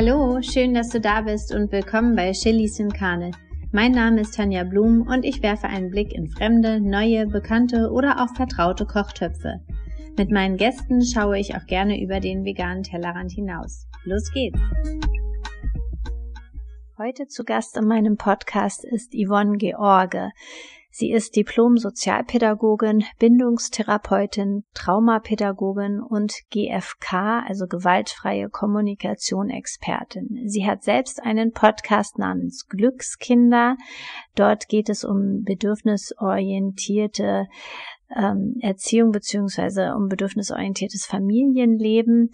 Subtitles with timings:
[0.00, 3.32] Hallo, schön, dass du da bist und willkommen bei Chilis in Karne.
[3.72, 8.22] Mein Name ist Tanja Blum und ich werfe einen Blick in fremde, neue, bekannte oder
[8.22, 9.58] auch vertraute Kochtöpfe.
[10.16, 13.88] Mit meinen Gästen schaue ich auch gerne über den veganen Tellerrand hinaus.
[14.04, 14.60] Los geht's!
[16.96, 20.30] Heute zu Gast in meinem Podcast ist Yvonne George.
[20.98, 30.48] Sie ist Diplom-Sozialpädagogin, Bindungstherapeutin, Traumapädagogin und GFK, also gewaltfreie Kommunikation Expertin.
[30.48, 33.76] Sie hat selbst einen Podcast namens Glückskinder.
[34.34, 37.46] Dort geht es um bedürfnisorientierte
[38.16, 42.32] ähm, Erziehung beziehungsweise um bedürfnisorientiertes Familienleben.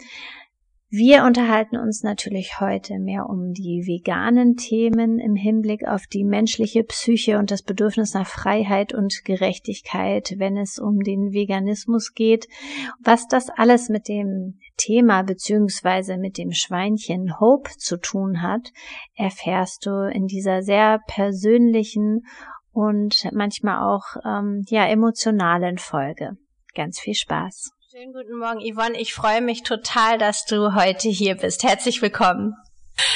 [0.97, 6.84] Wir unterhalten uns natürlich heute mehr um die veganen Themen im Hinblick auf die menschliche
[6.84, 12.47] Psyche und das Bedürfnis nach Freiheit und Gerechtigkeit, wenn es um den Veganismus geht.
[13.01, 18.70] Was das alles mit dem Thema beziehungsweise mit dem Schweinchen Hope zu tun hat,
[19.17, 22.25] erfährst du in dieser sehr persönlichen
[22.70, 26.36] und manchmal auch ähm, ja emotionalen Folge.
[26.73, 27.73] Ganz viel Spaß.
[27.97, 29.00] Schönen guten Morgen, Yvonne.
[29.00, 31.62] Ich freue mich total, dass du heute hier bist.
[31.62, 32.56] Herzlich willkommen.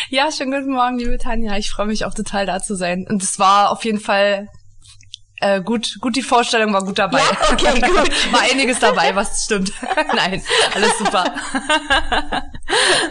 [0.09, 1.57] Ja, schönen guten Morgen, liebe Tanja.
[1.57, 3.05] Ich freue mich auch total da zu sein.
[3.11, 4.47] Und es war auf jeden Fall
[5.41, 7.19] äh, gut, gut, die Vorstellung war gut dabei.
[7.19, 8.33] Ja, okay, gut.
[8.33, 9.73] War einiges dabei, was stimmt.
[10.15, 10.43] Nein,
[10.75, 11.25] alles super.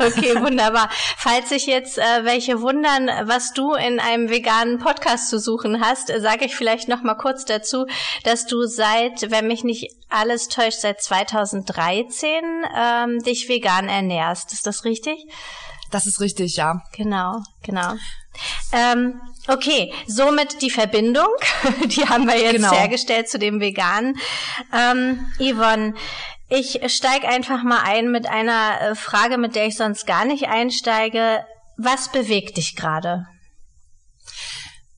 [0.05, 0.89] okay, wunderbar.
[1.17, 6.09] Falls sich jetzt äh, welche wundern, was du in einem veganen Podcast zu suchen hast,
[6.09, 7.85] äh, sage ich vielleicht noch mal kurz dazu,
[8.23, 12.43] dass du seit, wenn mich nicht alles täuscht, seit 2013
[12.75, 14.53] ähm, dich vegan ernährst.
[14.53, 15.27] Ist das richtig?
[15.91, 16.81] Das ist richtig, ja.
[16.93, 17.93] Genau, genau.
[18.71, 21.29] Ähm, okay, somit die Verbindung,
[21.85, 22.73] die haben wir jetzt genau.
[22.73, 24.17] hergestellt zu dem Veganen.
[24.73, 25.93] Ähm, Yvonne,
[26.49, 30.47] ich steige einfach mal ein mit einer äh, Frage, mit der ich sonst gar nicht
[30.47, 31.45] einsteige.
[31.77, 33.25] Was bewegt dich gerade?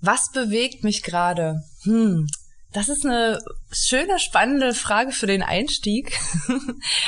[0.01, 1.61] Was bewegt mich gerade?
[1.83, 2.27] Hm,
[2.71, 3.39] das ist eine
[3.71, 6.17] schöne, spannende Frage für den Einstieg.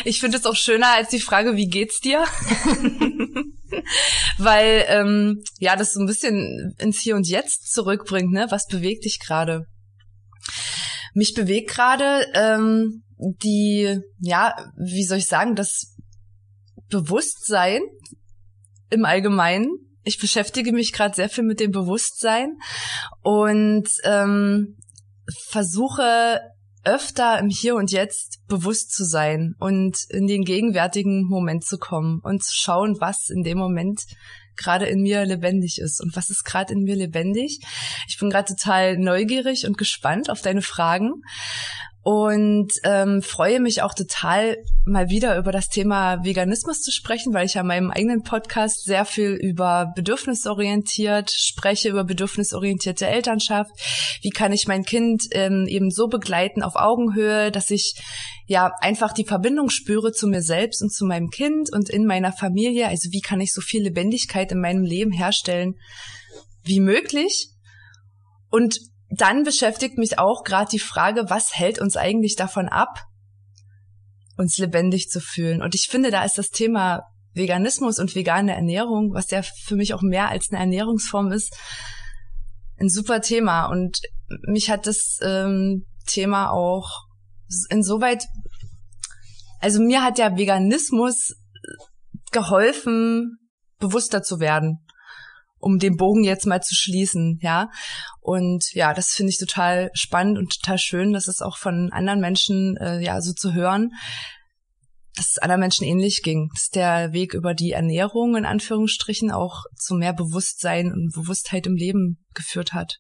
[0.04, 2.24] Ich finde es auch schöner als die Frage, wie geht's dir?
[4.38, 8.32] Weil ähm, ja, das so ein bisschen ins Hier und Jetzt zurückbringt.
[8.32, 8.48] Ne?
[8.50, 9.66] Was bewegt dich gerade?
[11.14, 15.96] Mich bewegt gerade ähm, die, ja, wie soll ich sagen, das
[16.90, 17.82] Bewusstsein
[18.90, 19.70] im Allgemeinen.
[20.04, 22.58] Ich beschäftige mich gerade sehr viel mit dem Bewusstsein
[23.22, 24.78] und ähm,
[25.50, 26.42] versuche
[26.84, 32.20] öfter im Hier und Jetzt bewusst zu sein und in den gegenwärtigen Moment zu kommen
[32.24, 34.02] und zu schauen, was in dem Moment
[34.56, 37.60] gerade in mir lebendig ist und was ist gerade in mir lebendig.
[38.08, 41.22] Ich bin gerade total neugierig und gespannt auf deine Fragen
[42.04, 47.46] und ähm, freue mich auch total mal wieder über das Thema Veganismus zu sprechen, weil
[47.46, 53.72] ich ja in meinem eigenen Podcast sehr viel über bedürfnisorientiert spreche, über bedürfnisorientierte Elternschaft.
[54.24, 57.94] Wie kann ich mein Kind ähm, eben so begleiten auf Augenhöhe, dass ich
[58.48, 62.34] ja einfach die Verbindung spüre zu mir selbst und zu meinem Kind und in meiner
[62.34, 62.88] Familie.
[62.88, 65.76] Also wie kann ich so viel Lebendigkeit in meinem Leben herstellen
[66.64, 67.50] wie möglich?
[68.50, 73.06] Und dann beschäftigt mich auch gerade die Frage, was hält uns eigentlich davon ab,
[74.38, 75.62] uns lebendig zu fühlen?
[75.62, 79.94] Und ich finde, da ist das Thema Veganismus und vegane Ernährung, was ja für mich
[79.94, 81.54] auch mehr als eine Ernährungsform ist,
[82.80, 83.66] ein super Thema.
[83.66, 84.00] Und
[84.48, 86.90] mich hat das ähm, Thema auch
[87.70, 88.26] insoweit,
[89.60, 91.36] also mir hat der Veganismus
[92.32, 93.38] geholfen,
[93.78, 94.80] bewusster zu werden
[95.62, 97.70] um den Bogen jetzt mal zu schließen, ja.
[98.20, 102.20] Und ja, das finde ich total spannend und total schön, dass es auch von anderen
[102.20, 103.92] Menschen äh, ja so zu hören,
[105.16, 109.64] dass es anderen Menschen ähnlich ging, dass der Weg über die Ernährung in Anführungsstrichen auch
[109.76, 113.00] zu mehr Bewusstsein und Bewusstheit im Leben geführt hat.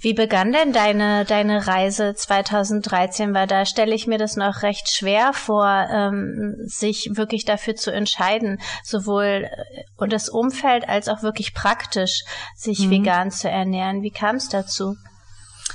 [0.00, 3.34] Wie begann denn deine, deine Reise 2013?
[3.34, 7.92] Weil da stelle ich mir das noch recht schwer vor, ähm, sich wirklich dafür zu
[7.92, 12.24] entscheiden, sowohl äh, und das Umfeld als auch wirklich praktisch,
[12.56, 12.90] sich mhm.
[12.90, 14.02] vegan zu ernähren.
[14.02, 14.96] Wie kam es dazu?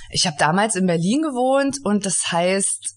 [0.10, 2.97] Ich habe damals in Berlin gewohnt und das heißt,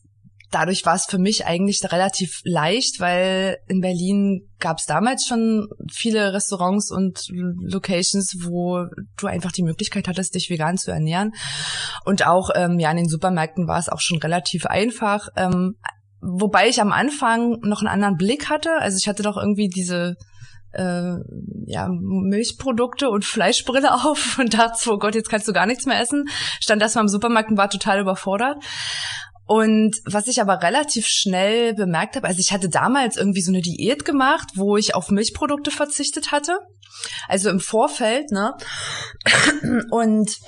[0.50, 5.68] dadurch war es für mich eigentlich relativ leicht, weil in Berlin gab es damals schon
[5.90, 8.84] viele Restaurants und Locations, wo
[9.16, 11.32] du einfach die Möglichkeit hattest, dich vegan zu ernähren.
[12.04, 15.28] Und auch ähm, ja in den Supermärkten war es auch schon relativ einfach.
[15.36, 15.76] Ähm,
[16.20, 18.70] wobei ich am Anfang noch einen anderen Blick hatte.
[18.78, 20.16] Also ich hatte doch irgendwie diese
[20.72, 21.14] äh,
[21.66, 26.00] ja, Milchprodukte und Fleischbrille auf und dachte, oh Gott, jetzt kannst du gar nichts mehr
[26.00, 26.26] essen.
[26.60, 28.56] Stand erstmal im Supermarkt und war total überfordert.
[29.50, 33.62] Und was ich aber relativ schnell bemerkt habe, also ich hatte damals irgendwie so eine
[33.62, 36.56] Diät gemacht, wo ich auf Milchprodukte verzichtet hatte.
[37.26, 38.52] Also im Vorfeld, ne?
[39.90, 40.38] Und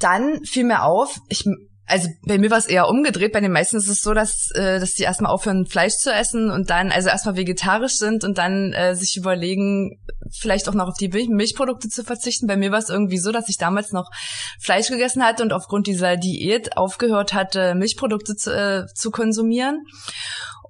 [0.00, 1.44] dann fiel mir auf, ich
[1.86, 3.32] also bei mir war es eher umgedreht.
[3.32, 6.50] Bei den meisten ist es so, dass, äh, dass die erstmal aufhören, Fleisch zu essen
[6.50, 10.00] und dann, also erstmal vegetarisch sind und dann äh, sich überlegen,
[10.30, 12.46] vielleicht auch noch auf die Milch Milchprodukte zu verzichten.
[12.46, 14.10] Bei mir war es irgendwie so, dass ich damals noch
[14.58, 19.84] Fleisch gegessen hatte und aufgrund dieser Diät aufgehört hatte, Milchprodukte zu, äh, zu konsumieren.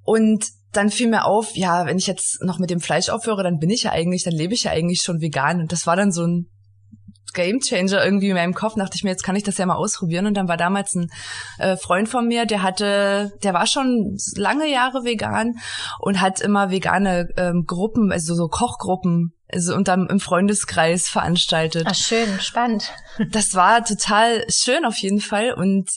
[0.03, 3.59] Und dann fiel mir auf, ja, wenn ich jetzt noch mit dem Fleisch aufhöre, dann
[3.59, 5.61] bin ich ja eigentlich, dann lebe ich ja eigentlich schon vegan.
[5.61, 6.51] Und das war dann so ein
[7.35, 8.75] Gamechanger irgendwie in meinem Kopf.
[8.77, 10.27] Dachte ich mir, jetzt kann ich das ja mal ausprobieren.
[10.27, 11.11] Und dann war damals ein
[11.59, 15.57] äh, Freund von mir, der hatte, der war schon lange Jahre vegan
[16.01, 21.87] und hat immer vegane ähm, Gruppen, also so Kochgruppen also unterm, im Freundeskreis veranstaltet.
[21.87, 22.91] Ach schön, spannend.
[23.31, 25.89] Das war total schön auf jeden Fall und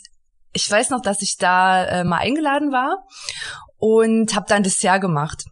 [0.54, 3.06] ich weiß noch, dass ich da äh, mal eingeladen war
[3.78, 5.46] und habe dann Dessert gemacht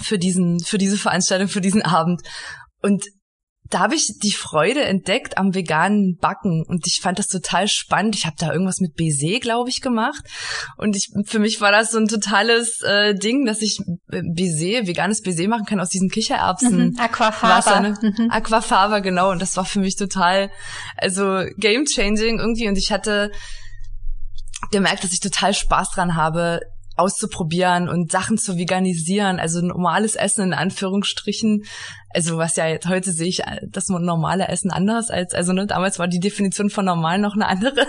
[0.00, 2.22] für diesen für diese Veranstaltung für diesen Abend
[2.82, 3.04] und
[3.70, 8.14] da habe ich die Freude entdeckt am veganen Backen und ich fand das total spannend.
[8.14, 10.22] Ich habe da irgendwas mit Baiser, glaube ich, gemacht
[10.76, 13.80] und ich für mich war das so ein totales äh, Ding, dass ich
[14.10, 16.90] äh, Baiser, veganes Baiser machen kann aus diesen Kichererbsen.
[16.90, 17.58] Mhm, Aquafaba.
[17.58, 17.98] Wasser, ne?
[18.00, 18.30] mhm.
[18.30, 19.30] Aquafaba, genau.
[19.30, 20.50] Und das war für mich total,
[20.96, 22.68] also game changing irgendwie.
[22.68, 23.30] Und ich hatte
[24.70, 26.60] gemerkt, dass ich total Spaß dran habe,
[26.96, 31.64] auszuprobieren und Sachen zu veganisieren, also normales Essen in Anführungsstrichen.
[32.08, 35.98] Also was ja jetzt heute sehe ich das normale Essen anders als, also ne, damals
[35.98, 37.86] war die Definition von normal noch eine andere.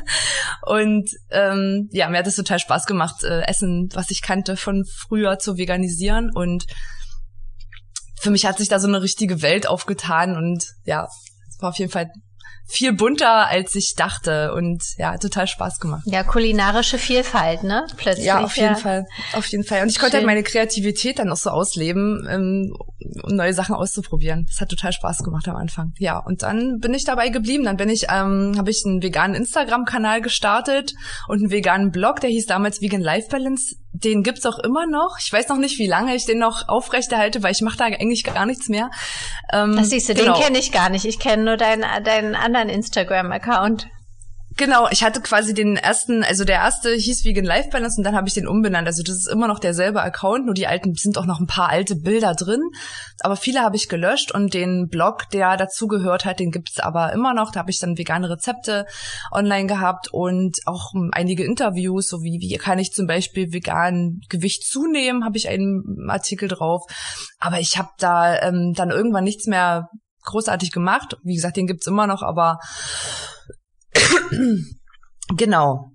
[0.66, 4.84] und ähm, ja, mir hat es total Spaß gemacht, äh, Essen, was ich kannte von
[4.84, 6.64] früher zu veganisieren und
[8.20, 11.06] für mich hat sich da so eine richtige Welt aufgetan und ja,
[11.48, 12.10] es war auf jeden Fall
[12.70, 16.02] viel bunter, als ich dachte und ja, total Spaß gemacht.
[16.04, 17.86] Ja, kulinarische Vielfalt, ne?
[17.96, 18.26] Plötzlich.
[18.26, 18.76] Ja, auf jeden ja.
[18.76, 19.82] Fall, auf jeden Fall.
[19.82, 22.76] Und ich konnte halt meine Kreativität dann auch so ausleben, ähm,
[23.22, 24.44] um neue Sachen auszuprobieren.
[24.48, 25.92] Das hat total Spaß gemacht am Anfang.
[25.98, 27.64] Ja, und dann bin ich dabei geblieben.
[27.64, 30.92] Dann bin ich, ähm, habe ich einen veganen Instagram-Kanal gestartet
[31.26, 35.16] und einen veganen Blog, der hieß damals Vegan Life Balance den gibt's auch immer noch.
[35.20, 38.24] Ich weiß noch nicht, wie lange ich den noch aufrechterhalte, weil ich mache da eigentlich
[38.24, 38.90] gar nichts mehr.
[39.52, 40.34] Ähm, das siehst du, genau.
[40.34, 41.04] den kenne ich gar nicht.
[41.04, 43.88] Ich kenne nur deinen, deinen anderen Instagram-Account.
[44.58, 48.16] Genau, ich hatte quasi den ersten, also der erste hieß Vegan Life Balance und dann
[48.16, 48.88] habe ich den umbenannt.
[48.88, 51.68] Also das ist immer noch derselbe Account, nur die alten sind auch noch ein paar
[51.68, 52.62] alte Bilder drin.
[53.20, 57.12] Aber viele habe ich gelöscht und den Blog, der dazu gehört hat, den gibt's aber
[57.12, 57.52] immer noch.
[57.52, 58.86] Da habe ich dann vegane Rezepte
[59.30, 64.64] online gehabt und auch einige Interviews, so wie wie kann ich zum Beispiel vegan Gewicht
[64.64, 66.82] zunehmen, habe ich einen Artikel drauf.
[67.38, 69.88] Aber ich habe da ähm, dann irgendwann nichts mehr
[70.24, 71.16] großartig gemacht.
[71.22, 72.58] Wie gesagt, den gibt's immer noch, aber
[75.36, 75.92] genau.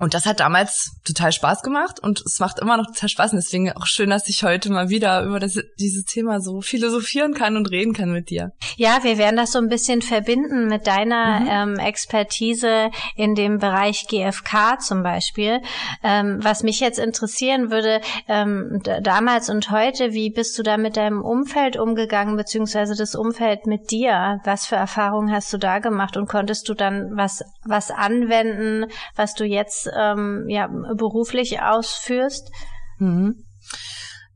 [0.00, 3.32] Und das hat damals total Spaß gemacht und es macht immer noch total Spaß.
[3.32, 7.32] Und deswegen auch schön, dass ich heute mal wieder über das, dieses Thema so philosophieren
[7.32, 8.52] kann und reden kann mit dir.
[8.76, 11.74] Ja, wir werden das so ein bisschen verbinden mit deiner mhm.
[11.74, 15.60] ähm, Expertise in dem Bereich GFK zum Beispiel.
[16.02, 20.96] Ähm, was mich jetzt interessieren würde, ähm, damals und heute, wie bist du da mit
[20.96, 24.40] deinem Umfeld umgegangen, beziehungsweise das Umfeld mit dir?
[24.44, 29.34] Was für Erfahrungen hast du da gemacht und konntest du dann was, was anwenden, was
[29.34, 32.50] du jetzt ähm, ja, beruflich ausführst?
[32.98, 33.44] Mhm.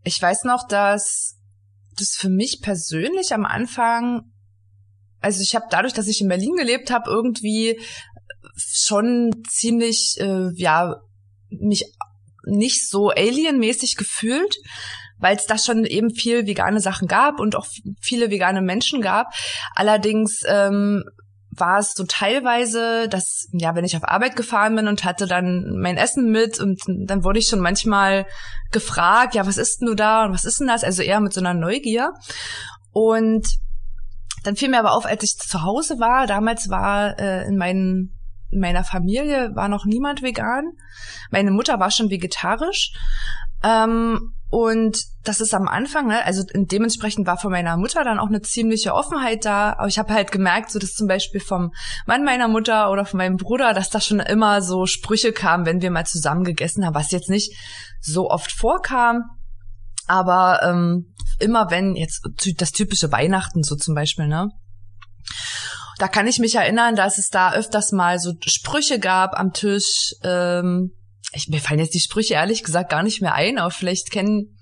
[0.05, 1.37] Ich weiß noch, dass
[1.97, 4.22] das für mich persönlich am Anfang,
[5.20, 7.81] also ich habe dadurch, dass ich in Berlin gelebt habe, irgendwie
[8.56, 10.96] schon ziemlich, äh, ja,
[11.51, 11.84] mich
[12.44, 14.56] nicht so alienmäßig gefühlt,
[15.19, 17.67] weil es da schon eben viel vegane Sachen gab und auch
[18.01, 19.32] viele vegane Menschen gab.
[19.75, 21.03] Allerdings ähm,
[21.60, 25.79] war es so teilweise, dass, ja, wenn ich auf Arbeit gefahren bin und hatte dann
[25.81, 28.27] mein Essen mit und dann wurde ich schon manchmal
[28.70, 30.84] gefragt, ja, was isst denn du da und was ist denn das?
[30.84, 32.12] Also eher mit so einer Neugier.
[32.93, 33.46] Und
[34.44, 38.15] dann fiel mir aber auf, als ich zu Hause war, damals war äh, in meinen
[38.50, 40.72] in meiner Familie war noch niemand vegan.
[41.31, 42.93] Meine Mutter war schon vegetarisch.
[43.62, 48.28] Ähm, und das ist am Anfang, ne, also dementsprechend war von meiner Mutter dann auch
[48.28, 49.74] eine ziemliche Offenheit da.
[49.74, 51.72] Aber ich habe halt gemerkt, so dass zum Beispiel vom
[52.06, 55.82] Mann meiner Mutter oder von meinem Bruder, dass da schon immer so Sprüche kamen, wenn
[55.82, 57.55] wir mal zusammen gegessen haben, was jetzt nicht
[58.00, 59.24] so oft vorkam.
[60.06, 62.26] Aber ähm, immer wenn jetzt
[62.56, 64.48] das typische Weihnachten so zum Beispiel, ne?
[65.98, 70.14] Da kann ich mich erinnern, dass es da öfters mal so Sprüche gab am Tisch,
[70.22, 70.93] ähm,
[71.32, 74.58] ich, mir fallen jetzt die Sprüche ehrlich gesagt gar nicht mehr ein, aber vielleicht kennen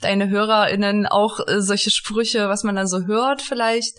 [0.00, 3.96] deine HörerInnen auch äh, solche Sprüche, was man dann so hört vielleicht?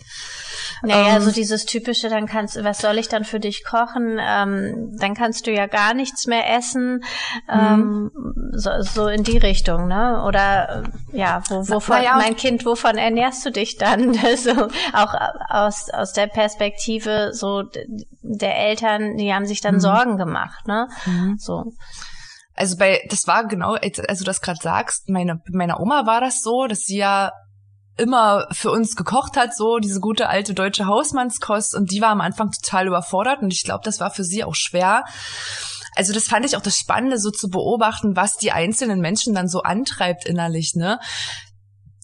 [0.84, 4.20] Naja, ähm, so dieses typische, dann kannst, was soll ich dann für dich kochen?
[4.20, 7.04] Ähm, dann kannst du ja gar nichts mehr essen.
[7.50, 8.52] Ähm, mhm.
[8.54, 10.24] so, so in die Richtung, ne?
[10.26, 10.84] Oder
[11.14, 14.14] äh, ja, wo, wovon, ja, mein Kind, wovon ernährst du dich dann?
[14.38, 15.16] so auch
[15.50, 17.64] aus aus der Perspektive so
[18.22, 19.80] der Eltern, die haben sich dann mhm.
[19.80, 20.88] Sorgen gemacht, ne?
[21.06, 21.38] Mhm.
[21.40, 21.74] So.
[22.58, 26.42] Also bei, das war genau, als du das gerade sagst, meine, meiner Oma war das
[26.42, 27.32] so, dass sie ja
[27.98, 32.22] immer für uns gekocht hat, so diese gute alte deutsche Hausmannskost und die war am
[32.22, 35.04] Anfang total überfordert und ich glaube, das war für sie auch schwer.
[35.96, 39.48] Also das fand ich auch das Spannende, so zu beobachten, was die einzelnen Menschen dann
[39.48, 41.00] so antreibt innerlich, ne?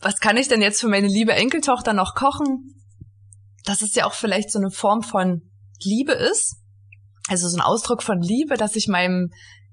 [0.02, 2.76] Was kann ich denn jetzt für meine liebe Enkeltochter noch kochen?
[3.66, 5.50] Dass es ja auch vielleicht so eine Form von
[5.82, 6.58] Liebe ist.
[7.30, 9.30] Also so ein Ausdruck von Liebe, dass ich meinem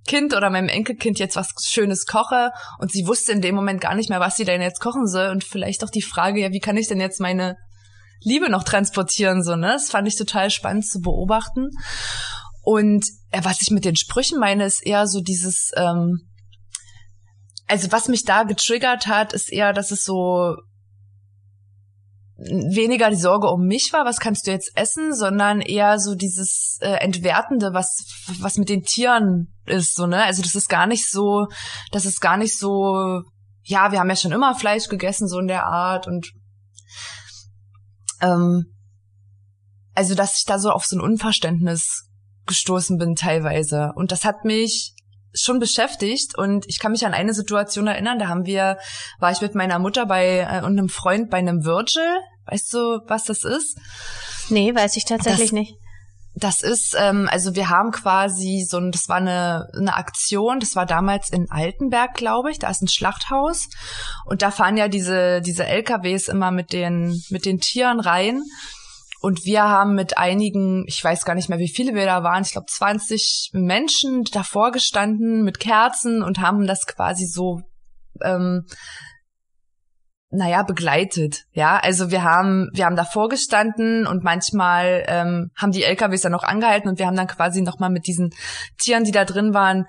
[0.07, 3.95] Kind oder meinem Enkelkind jetzt was Schönes koche und sie wusste in dem Moment gar
[3.95, 6.61] nicht mehr, was sie denn jetzt kochen soll und vielleicht auch die Frage, ja, wie
[6.61, 7.57] kann ich denn jetzt meine
[8.23, 9.69] Liebe noch transportieren, so, ne?
[9.69, 11.71] Das fand ich total spannend zu beobachten.
[12.63, 16.21] Und äh, was ich mit den Sprüchen meine, ist eher so dieses, ähm,
[17.67, 20.57] also was mich da getriggert hat, ist eher, dass es so
[22.41, 26.79] weniger die Sorge um mich war, was kannst du jetzt essen, sondern eher so dieses
[26.81, 28.05] äh, Entwertende, was,
[28.41, 30.25] was mit den Tieren ist, so, ne?
[30.25, 31.47] Also das ist gar nicht so,
[31.93, 33.23] das ist gar nicht so,
[33.63, 36.33] ja, wir haben ja schon immer Fleisch gegessen, so in der Art und
[38.23, 38.65] ähm,
[39.95, 42.09] also dass ich da so auf so ein Unverständnis
[42.47, 43.93] gestoßen bin teilweise.
[43.95, 44.95] Und das hat mich
[45.33, 48.79] schon beschäftigt und ich kann mich an eine Situation erinnern, da haben wir,
[49.19, 52.19] war ich mit meiner Mutter bei äh, und einem Freund bei einem Virgil.
[52.47, 53.79] Weißt du, was das ist?
[54.49, 55.75] Nee, weiß ich tatsächlich das, nicht.
[56.35, 60.75] Das ist, ähm, also wir haben quasi so ein, das war eine, eine Aktion, das
[60.75, 63.69] war damals in Altenberg, glaube ich, da ist ein Schlachthaus
[64.25, 68.43] und da fahren ja diese, diese LKWs immer mit den, mit den Tieren rein
[69.21, 72.43] und wir haben mit einigen, ich weiß gar nicht mehr, wie viele wir da waren,
[72.43, 77.61] ich glaube 20 Menschen davor gestanden mit Kerzen und haben das quasi so
[78.23, 78.67] ähm,
[80.31, 81.45] naja, begleitet.
[81.53, 86.33] Ja, also wir haben, wir haben davor gestanden und manchmal ähm, haben die LKWs dann
[86.33, 88.31] noch angehalten und wir haben dann quasi nochmal mit diesen
[88.79, 89.87] Tieren, die da drin waren,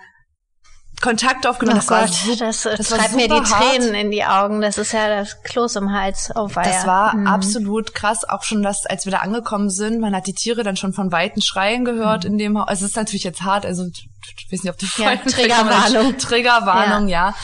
[0.99, 1.81] Kontakt aufgenommen.
[1.83, 4.03] Oh das Gott, war, das, das treibt mir die Tränen hart.
[4.03, 4.61] in die Augen.
[4.61, 6.31] Das ist ja das Kloß im Hals.
[6.35, 6.63] Oh, weia.
[6.63, 7.27] Das war mhm.
[7.27, 8.23] absolut krass.
[8.27, 11.11] Auch schon, dass, als wir da angekommen sind, man hat die Tiere dann schon von
[11.11, 12.31] weiten Schreien gehört mhm.
[12.31, 12.67] in dem Haus.
[12.67, 13.65] Also es ist natürlich jetzt hart.
[13.65, 16.17] Also ich weiß nicht, ob du ja, Triggerwarnung.
[16.19, 17.29] Triggerwarnung, ja.
[17.29, 17.35] ja.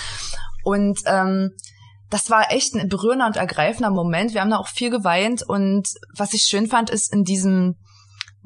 [0.63, 1.51] Und ähm,
[2.09, 4.33] das war echt ein berührender und ergreifender Moment.
[4.33, 7.75] Wir haben da auch viel geweint und was ich schön fand, ist in diesem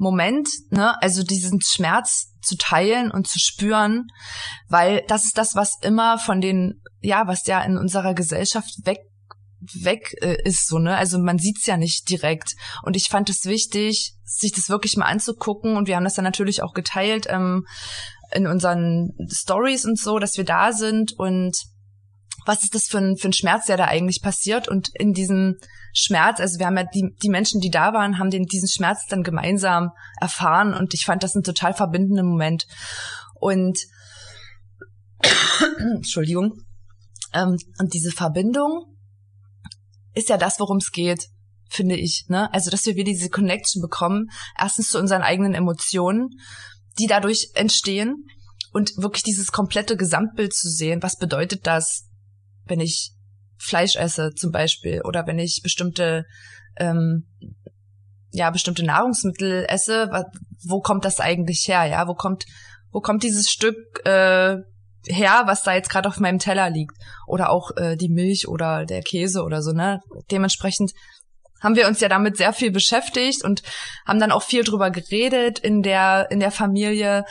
[0.02, 4.08] Moment, ne, also diesen Schmerz zu teilen und zu spüren,
[4.68, 8.98] weil das ist das, was immer von den, ja, was ja in unserer Gesellschaft weg
[9.74, 10.96] weg äh, ist so ne?
[10.96, 12.56] Also man sieht's ja nicht direkt.
[12.82, 15.76] Und ich fand es wichtig sich das wirklich mal anzugucken.
[15.76, 17.64] Und wir haben das dann natürlich auch geteilt ähm,
[18.34, 21.12] in unseren Stories und so dass wir da sind.
[21.16, 21.56] Und
[22.44, 25.58] was ist das für ein, für ein Schmerz, der da eigentlich passiert und in diesem
[25.92, 29.06] Schmerz, also wir haben ja die, die Menschen, die da waren, haben den, diesen Schmerz
[29.08, 32.66] dann gemeinsam erfahren und ich fand das ein total verbindenden Moment.
[33.34, 33.78] Und
[35.78, 36.62] Entschuldigung.
[37.34, 38.96] Ähm, und diese Verbindung
[40.14, 41.28] ist ja das, worum es geht,
[41.68, 42.26] finde ich.
[42.28, 42.52] Ne?
[42.52, 46.30] Also, dass wir wieder diese Connection bekommen, erstens zu unseren eigenen Emotionen,
[46.98, 48.26] die dadurch entstehen
[48.72, 51.02] und wirklich dieses komplette Gesamtbild zu sehen.
[51.02, 52.08] Was bedeutet das,
[52.72, 53.12] wenn ich
[53.58, 56.24] Fleisch esse zum Beispiel oder wenn ich bestimmte
[56.76, 57.28] ähm,
[58.32, 60.10] ja bestimmte Nahrungsmittel esse,
[60.64, 61.84] wo kommt das eigentlich her?
[61.84, 62.46] Ja, wo kommt
[62.90, 63.76] wo kommt dieses Stück
[64.06, 64.56] äh,
[65.06, 68.86] her, was da jetzt gerade auf meinem Teller liegt oder auch äh, die Milch oder
[68.86, 70.00] der Käse oder so ne?
[70.30, 70.92] Dementsprechend
[71.60, 73.62] haben wir uns ja damit sehr viel beschäftigt und
[74.06, 77.26] haben dann auch viel drüber geredet in der in der Familie,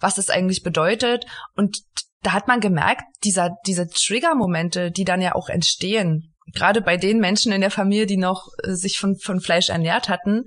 [0.00, 1.78] was das eigentlich bedeutet und
[2.24, 7.18] da hat man gemerkt, dieser, diese Trigger-Momente, die dann ja auch entstehen, gerade bei den
[7.18, 10.44] Menschen in der Familie, die noch äh, sich von, von Fleisch ernährt hatten,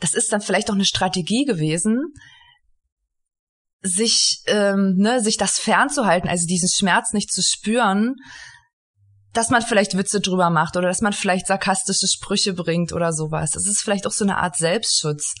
[0.00, 2.12] das ist dann vielleicht auch eine Strategie gewesen,
[3.80, 8.14] sich, ähm, ne, sich das fernzuhalten, also diesen Schmerz nicht zu spüren,
[9.32, 13.52] dass man vielleicht Witze drüber macht oder dass man vielleicht sarkastische Sprüche bringt oder sowas.
[13.52, 15.34] Das ist vielleicht auch so eine Art Selbstschutz.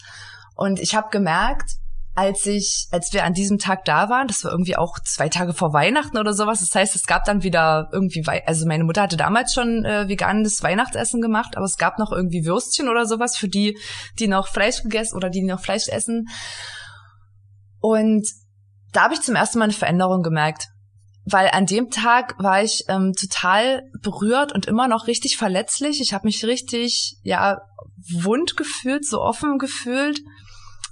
[0.54, 1.70] Und ich habe gemerkt,
[2.18, 5.52] als ich, als wir an diesem Tag da waren, das war irgendwie auch zwei Tage
[5.52, 6.58] vor Weihnachten oder sowas.
[6.58, 10.60] Das heißt, es gab dann wieder irgendwie, also meine Mutter hatte damals schon äh, veganes
[10.60, 13.78] Weihnachtsessen gemacht, aber es gab noch irgendwie Würstchen oder sowas für die,
[14.18, 16.26] die noch Fleisch gegessen oder die, die noch Fleisch essen.
[17.78, 18.26] Und
[18.92, 20.66] da habe ich zum ersten Mal eine Veränderung gemerkt,
[21.24, 26.00] weil an dem Tag war ich ähm, total berührt und immer noch richtig verletzlich.
[26.00, 27.58] Ich habe mich richtig, ja,
[28.12, 30.20] wund gefühlt, so offen gefühlt.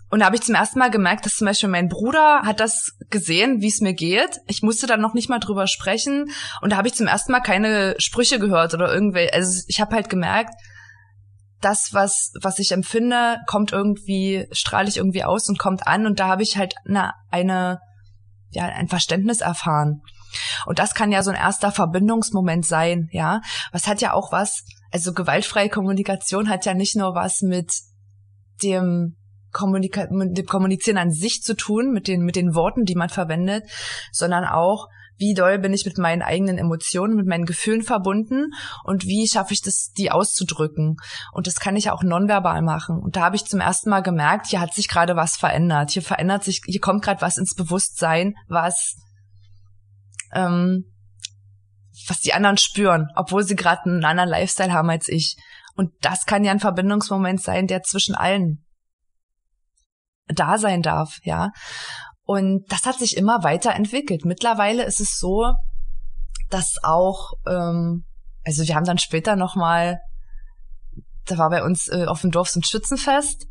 [0.09, 2.93] Und da habe ich zum ersten Mal gemerkt, dass zum Beispiel mein Bruder hat das
[3.11, 4.41] gesehen, wie es mir geht.
[4.47, 6.31] Ich musste dann noch nicht mal drüber sprechen.
[6.61, 9.35] Und da habe ich zum ersten Mal keine Sprüche gehört oder irgendwelche.
[9.35, 10.55] Also ich habe halt gemerkt,
[11.61, 16.07] das, was, was ich empfinde, kommt irgendwie, strahle ich irgendwie aus und kommt an.
[16.07, 17.81] Und da habe ich halt eine, eine,
[18.51, 20.03] ja, ein Verständnis erfahren.
[20.67, 23.41] Und das kann ja so ein erster Verbindungsmoment sein, ja.
[23.73, 27.73] Was hat ja auch was, also gewaltfreie Kommunikation hat ja nicht nur was mit
[28.63, 29.17] dem
[29.57, 33.65] Kommunika mit Kommunizieren an sich zu tun, mit den, mit den Worten, die man verwendet,
[34.13, 38.51] sondern auch, wie doll bin ich mit meinen eigenen Emotionen, mit meinen Gefühlen verbunden
[38.85, 40.97] und wie schaffe ich das, die auszudrücken.
[41.33, 42.99] Und das kann ich auch nonverbal machen.
[43.03, 45.91] Und da habe ich zum ersten Mal gemerkt, hier hat sich gerade was verändert.
[45.91, 48.97] Hier verändert sich, hier kommt gerade was ins Bewusstsein, was
[50.35, 50.85] ähm,
[52.09, 55.37] was die anderen spüren, obwohl sie gerade einen anderen Lifestyle haben als ich.
[55.77, 58.66] Und das kann ja ein Verbindungsmoment sein, der zwischen allen
[60.29, 61.51] da sein darf, ja.
[62.25, 64.25] Und das hat sich immer weiterentwickelt.
[64.25, 65.53] Mittlerweile ist es so,
[66.51, 68.05] dass auch, ähm,
[68.45, 69.99] also wir haben dann später noch mal,
[71.27, 73.47] da war bei uns äh, auf dem Dorf so ein Schützenfest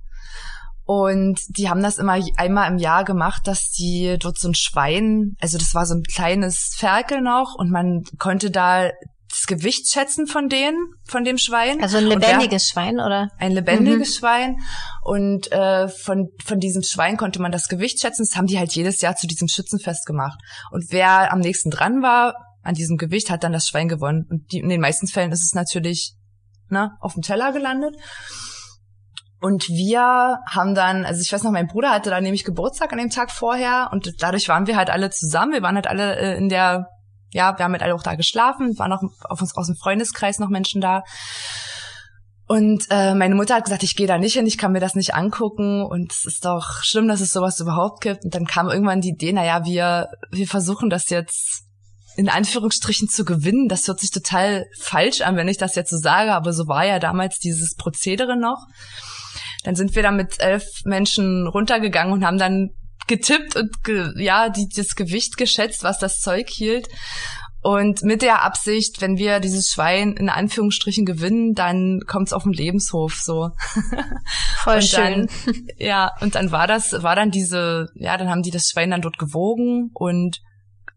[0.85, 5.35] und die haben das immer einmal im Jahr gemacht, dass die dort so ein Schwein,
[5.41, 8.91] also das war so ein kleines Ferkel noch und man konnte da
[9.29, 11.81] das Gewicht schätzen von denen, von dem Schwein.
[11.81, 13.29] Also ein lebendiges Schwein, oder?
[13.37, 14.19] Ein lebendiges mhm.
[14.19, 14.57] Schwein.
[15.03, 18.25] Und äh, von, von diesem Schwein konnte man das Gewicht schätzen.
[18.27, 20.39] Das haben die halt jedes Jahr zu diesem Schützenfest gemacht.
[20.71, 24.25] Und wer am nächsten dran war an diesem Gewicht, hat dann das Schwein gewonnen.
[24.29, 26.15] Und die, in den meisten Fällen ist es natürlich
[26.69, 27.95] ne, auf dem Teller gelandet.
[29.41, 32.99] Und wir haben dann, also ich weiß noch, mein Bruder hatte da nämlich Geburtstag an
[32.99, 35.53] dem Tag vorher und dadurch waren wir halt alle zusammen.
[35.53, 36.87] Wir waren halt alle äh, in der,
[37.31, 40.39] ja, wir haben halt alle auch da geschlafen, waren auch auf uns aus dem Freundeskreis
[40.39, 41.03] noch Menschen da.
[42.47, 44.93] Und äh, meine Mutter hat gesagt, ich gehe da nicht hin, ich kann mir das
[44.93, 48.23] nicht angucken und es ist doch schlimm, dass es sowas überhaupt gibt.
[48.23, 51.63] Und dann kam irgendwann die Idee, naja, wir, wir versuchen das jetzt
[52.15, 53.67] in Anführungsstrichen zu gewinnen.
[53.67, 56.85] Das hört sich total falsch an, wenn ich das jetzt so sage, aber so war
[56.85, 58.67] ja damals dieses Prozedere noch.
[59.63, 62.69] Dann sind wir da mit elf Menschen runtergegangen und haben dann
[63.07, 66.87] getippt und ge ja, die, das Gewicht geschätzt, was das Zeug hielt.
[67.61, 72.53] Und mit der Absicht, wenn wir dieses Schwein in Anführungsstrichen gewinnen, dann kommt's auf den
[72.53, 73.49] Lebenshof so.
[74.57, 75.27] Voll und schön.
[75.27, 78.91] Dann, ja, und dann war das, war dann diese, ja, dann haben die das Schwein
[78.91, 80.41] dann dort gewogen und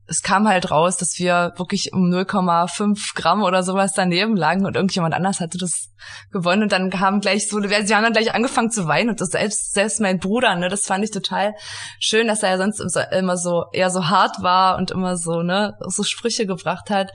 [0.09, 4.75] es kam halt raus, dass wir wirklich um 0,5 Gramm oder sowas daneben lagen und
[4.75, 5.91] irgendjemand anders hatte das
[6.33, 6.63] gewonnen.
[6.63, 9.75] Und dann kam gleich so, sie haben dann gleich angefangen zu weinen und das selbst,
[9.75, 11.55] selbst mein Bruder, ne, das fand ich total
[12.01, 12.81] schön, dass er ja sonst
[13.13, 17.13] immer so, eher so hart war und immer so, ne, so Sprüche gebracht hat,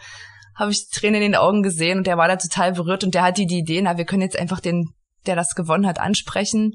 [0.55, 3.23] habe ich Tränen in den Augen gesehen und der war da total berührt und der
[3.23, 4.93] hatte die Idee, na, wir können jetzt einfach den,
[5.25, 6.73] der das gewonnen hat, ansprechen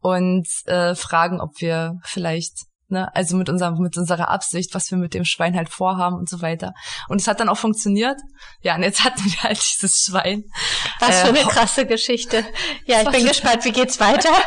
[0.00, 3.12] und äh, fragen, ob wir vielleicht Ne?
[3.14, 6.40] Also mit unserem, mit unserer Absicht, was wir mit dem Schwein halt vorhaben und so
[6.40, 6.72] weiter.
[7.08, 8.20] Und es hat dann auch funktioniert.
[8.60, 10.44] Ja, und jetzt hatten wir halt dieses Schwein.
[11.00, 12.44] Was für eine äh, krasse Geschichte.
[12.84, 14.30] Ja, ich bin gespannt, wie geht's weiter?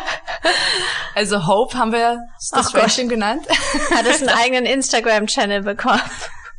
[1.16, 2.20] Also Hope haben wir
[2.52, 3.46] das Schweinchen genannt.
[3.92, 6.00] Hat es einen eigenen Instagram-Channel bekommen?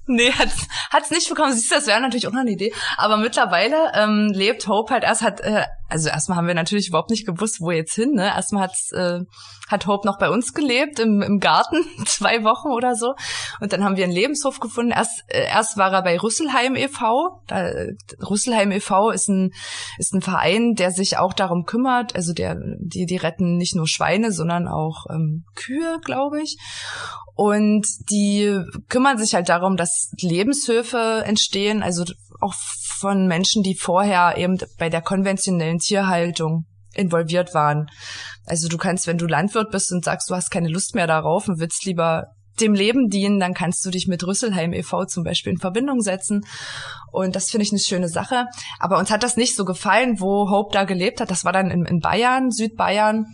[0.07, 1.53] Nee, hat's, hat's nicht bekommen.
[1.53, 2.75] Siehst du, das wäre natürlich auch noch eine Idee.
[2.97, 7.11] Aber mittlerweile ähm, lebt Hope halt erst, hat, äh, also erstmal haben wir natürlich überhaupt
[7.11, 8.15] nicht gewusst, wo jetzt hin.
[8.15, 8.27] Ne?
[8.27, 9.21] Erstmal hat's, äh,
[9.71, 13.15] hat Hope noch bei uns gelebt, im, im Garten, zwei Wochen oder so.
[13.61, 14.93] Und dann haben wir einen Lebenshof gefunden.
[14.93, 17.43] Erst, äh, erst war er bei Rüsselheim e.V.
[17.47, 17.71] Da,
[18.29, 19.11] Rüsselheim e.V.
[19.11, 19.53] ist ein,
[19.99, 22.15] ist ein Verein, der sich auch darum kümmert.
[22.15, 26.57] Also der, die, die retten nicht nur Schweine, sondern auch ähm, Kühe, glaube ich.
[27.35, 32.05] Und die kümmern sich halt darum, dass Lebenshöfe entstehen, also
[32.41, 37.87] auch von Menschen, die vorher eben bei der konventionellen Tierhaltung involviert waren.
[38.47, 41.49] Also du kannst, wenn du Landwirt bist und sagst, du hast keine Lust mehr darauf
[41.49, 42.27] und willst lieber
[42.61, 45.07] dem Leben dienen, dann kannst du dich mit Rüsselheim e.V.
[45.07, 46.43] zum Beispiel in Verbindung setzen.
[47.11, 48.47] Und das finde ich eine schöne Sache.
[48.79, 51.31] Aber uns hat das nicht so gefallen, wo Hope da gelebt hat.
[51.31, 53.27] Das war dann in, in Bayern, Südbayern.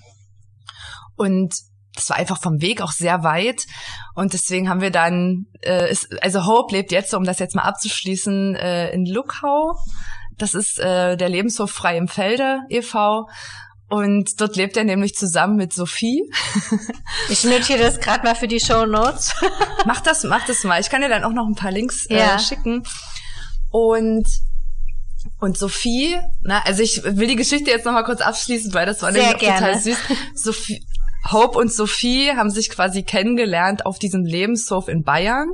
[1.16, 1.55] Und
[1.95, 3.64] das war einfach vom Weg auch sehr weit.
[4.14, 7.62] Und deswegen haben wir dann, äh, ist, also Hope lebt jetzt, um das jetzt mal
[7.62, 9.75] abzuschließen, äh, in Luckau.
[10.38, 13.27] Das ist äh, der Lebenshof Frei im Felde e.V.
[13.88, 16.22] Und dort lebt er nämlich zusammen mit Sophie.
[17.29, 19.35] Ich notiere das gerade mal für die Show Notes.
[19.87, 20.81] mach das, mach das mal.
[20.81, 22.38] Ich kann dir dann auch noch ein paar Links äh, ja.
[22.38, 22.85] schicken.
[23.70, 24.27] Und
[25.38, 29.03] und Sophie, na, also ich will die Geschichte jetzt noch mal kurz abschließen, weil das
[29.03, 29.96] war Sehr nämlich total süß.
[30.35, 30.87] Sophie,
[31.31, 35.49] Hope und Sophie haben sich quasi kennengelernt auf diesem Lebenshof in Bayern.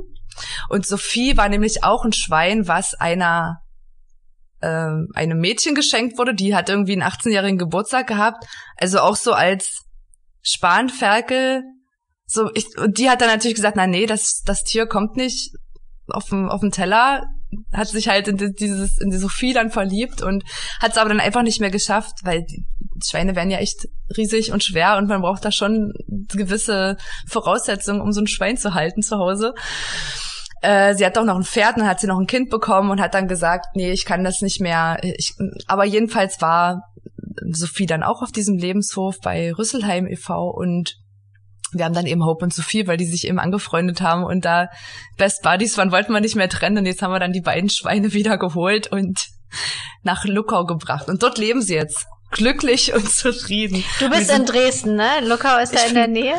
[0.69, 3.62] Und Sophie war nämlich auch ein Schwein, was einer
[4.63, 6.33] ähm, einem Mädchen geschenkt wurde.
[6.33, 8.45] Die hat irgendwie einen 18-jährigen Geburtstag gehabt.
[8.77, 9.83] Also auch so als
[10.41, 11.63] Spanferkel.
[12.25, 15.51] So, ich, und die hat dann natürlich gesagt, na nee, das, das Tier kommt nicht
[16.07, 17.25] auf dem, auf dem Teller,
[17.71, 20.43] hat sich halt in dieses, in die Sophie dann verliebt und
[20.79, 22.65] hat es aber dann einfach nicht mehr geschafft, weil die
[23.05, 26.97] Schweine werden ja echt riesig und schwer und man braucht da schon gewisse
[27.27, 29.53] Voraussetzungen, um so ein Schwein zu halten zu Hause.
[30.63, 33.01] Äh, sie hat doch noch ein Pferd, dann hat sie noch ein Kind bekommen und
[33.01, 34.97] hat dann gesagt, nee, ich kann das nicht mehr.
[35.01, 35.35] Ich,
[35.67, 36.83] aber jedenfalls war
[37.51, 40.49] Sophie dann auch auf diesem Lebenshof bei Rüsselheim e.V.
[40.49, 40.95] und
[41.73, 44.69] wir haben dann eben Hope und Sophie, weil die sich eben angefreundet haben und da
[45.17, 47.69] Best Buddies waren, wollten wir nicht mehr trennen und jetzt haben wir dann die beiden
[47.69, 49.27] Schweine wieder geholt und
[50.03, 51.09] nach Luckau gebracht.
[51.09, 52.05] Und dort leben sie jetzt.
[52.31, 53.83] Glücklich und zufrieden.
[53.99, 55.09] Du bist in Dresden, ne?
[55.23, 56.35] Luckau ist da in der Nähe?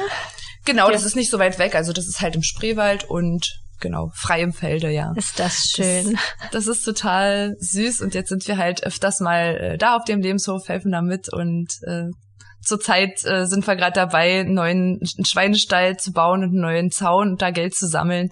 [0.64, 1.74] Genau, das ist nicht so weit weg.
[1.74, 5.12] Also das ist halt im Spreewald und genau, frei im Felde, ja.
[5.14, 6.18] Ist das schön.
[6.50, 10.04] Das, das, ist total süß und jetzt sind wir halt öfters mal äh, da auf
[10.04, 12.06] dem Lebenshof, helfen da mit und äh,
[12.64, 17.32] zurzeit äh, sind wir gerade dabei, einen neuen Schweinestall zu bauen und einen neuen Zaun
[17.32, 18.30] und da Geld zu sammeln.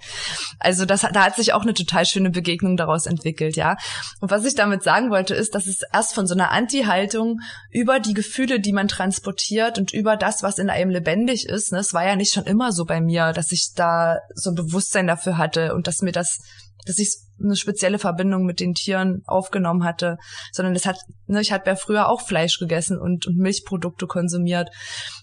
[0.59, 3.77] Also das, da hat sich auch eine total schöne Begegnung daraus entwickelt, ja.
[4.21, 7.41] Und was ich damit sagen wollte, ist, dass es erst von so einer Anti-Haltung
[7.71, 11.73] über die Gefühle, die man transportiert und über das, was in einem lebendig ist.
[11.73, 14.57] Ne, es war ja nicht schon immer so bei mir, dass ich da so ein
[14.57, 16.39] Bewusstsein dafür hatte und dass mir das
[16.85, 20.19] dass ich eine spezielle Verbindung mit den Tieren aufgenommen hatte,
[20.53, 24.71] sondern das hat, ne, ich hatte ja früher auch Fleisch gegessen und, und Milchprodukte konsumiert.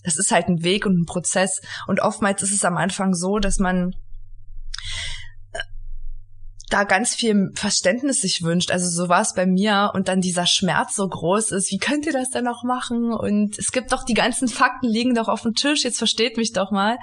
[0.03, 1.61] Das ist halt ein Weg und ein Prozess.
[1.87, 3.91] Und oftmals ist es am Anfang so, dass man
[5.51, 5.59] äh,
[6.69, 8.71] da ganz viel Verständnis sich wünscht.
[8.71, 11.71] Also so war es bei mir und dann dieser Schmerz so groß ist.
[11.71, 13.13] Wie könnt ihr das denn noch machen?
[13.13, 15.83] Und es gibt doch die ganzen Fakten liegen doch auf dem Tisch.
[15.83, 16.97] Jetzt versteht mich doch mal.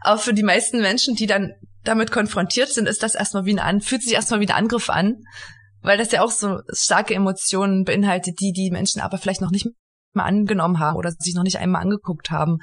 [0.00, 1.52] Aber für die meisten Menschen, die dann
[1.88, 5.16] damit konfrontiert sind, ist das erstmal wie ein, fühlt sich erstmal wie ein Angriff an,
[5.80, 9.66] weil das ja auch so starke Emotionen beinhaltet, die die Menschen aber vielleicht noch nicht
[10.12, 12.58] mal angenommen haben oder sich noch nicht einmal angeguckt haben.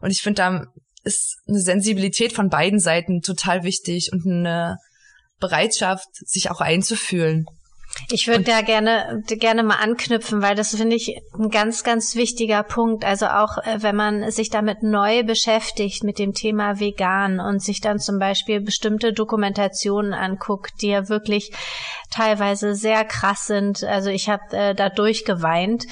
[0.00, 0.64] Und ich finde, da
[1.04, 4.76] ist eine Sensibilität von beiden Seiten total wichtig und eine
[5.38, 7.46] Bereitschaft, sich auch einzufühlen.
[8.10, 12.62] Ich würde da gerne, gerne mal anknüpfen, weil das finde ich ein ganz, ganz wichtiger
[12.62, 13.04] Punkt.
[13.04, 17.80] Also auch äh, wenn man sich damit neu beschäftigt mit dem Thema vegan und sich
[17.80, 21.52] dann zum Beispiel bestimmte Dokumentationen anguckt, die ja wirklich
[22.10, 23.82] teilweise sehr krass sind.
[23.84, 25.84] Also ich habe äh, da durchgeweint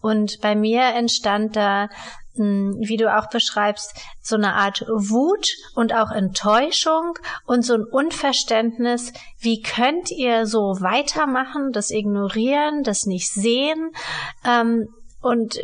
[0.00, 1.88] und bei mir entstand da
[2.34, 9.12] wie du auch beschreibst, so eine Art Wut und auch Enttäuschung und so ein Unverständnis,
[9.38, 13.92] wie könnt ihr so weitermachen, das ignorieren, das nicht sehen,
[14.46, 14.88] ähm,
[15.20, 15.60] und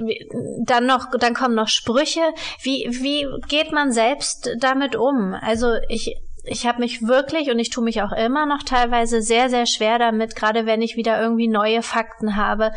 [0.64, 2.32] dann noch, dann kommen noch Sprüche.
[2.62, 5.34] Wie, wie geht man selbst damit um?
[5.34, 6.16] Also ich,
[6.50, 9.98] ich habe mich wirklich und ich tue mich auch immer noch teilweise sehr, sehr schwer
[9.98, 12.72] damit, gerade wenn ich wieder irgendwie neue Fakten habe,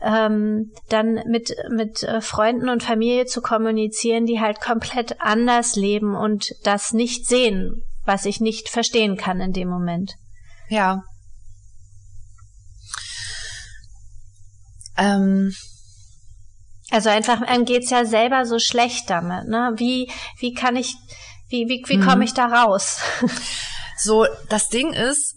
[0.00, 6.14] ähm, dann mit, mit äh, Freunden und Familie zu kommunizieren, die halt komplett anders leben
[6.14, 10.14] und das nicht sehen, was ich nicht verstehen kann in dem Moment.
[10.68, 11.02] Ja.
[14.96, 15.52] Ähm.
[16.90, 19.72] Also einfach, einem geht's ja selber so schlecht damit, ne?
[19.76, 20.08] Wie,
[20.38, 20.94] wie kann ich
[21.48, 22.22] wie, wie, wie komme mhm.
[22.22, 23.00] ich da raus?
[23.98, 25.36] so, das Ding ist,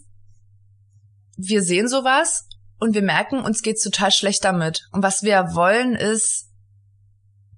[1.36, 2.46] wir sehen sowas
[2.78, 4.86] und wir merken, uns geht's total schlecht damit.
[4.92, 6.48] Und was wir wollen, ist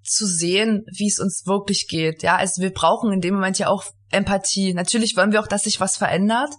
[0.03, 2.23] zu sehen, wie es uns wirklich geht.
[2.23, 4.75] Ja, also wir brauchen in dem Moment ja auch Empathie.
[4.75, 6.51] Natürlich wollen wir auch, dass sich was verändert.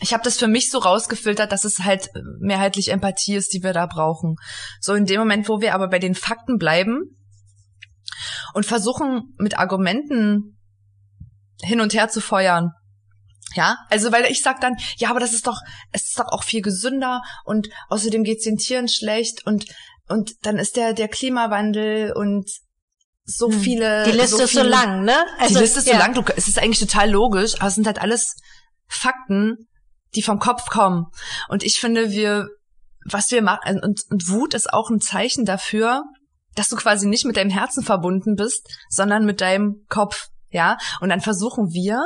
[0.00, 2.08] Ich habe das für mich so rausgefiltert, dass es halt
[2.40, 4.36] mehrheitlich Empathie ist, die wir da brauchen.
[4.80, 7.16] So in dem Moment, wo wir aber bei den Fakten bleiben
[8.54, 10.57] und versuchen mit Argumenten
[11.62, 12.72] hin und her zu feuern.
[13.54, 15.60] Ja, also weil ich sag dann, ja, aber das ist doch,
[15.92, 19.66] es ist doch auch viel gesünder und außerdem geht's den Tieren schlecht und
[20.08, 22.50] und dann ist der der Klimawandel und
[23.28, 23.60] so hm.
[23.60, 24.04] viele.
[24.04, 25.16] Die Liste so ist so lang, ne?
[25.38, 25.94] Also, die Liste ist ja.
[25.94, 26.14] so lang.
[26.14, 28.36] Du, es ist eigentlich total logisch, aber es sind halt alles
[28.86, 29.68] Fakten,
[30.14, 31.06] die vom Kopf kommen.
[31.48, 32.48] Und ich finde, wir,
[33.04, 36.04] was wir machen, und, und Wut ist auch ein Zeichen dafür,
[36.54, 41.08] dass du quasi nicht mit deinem Herzen verbunden bist, sondern mit deinem Kopf ja, und
[41.08, 42.00] dann versuchen wir,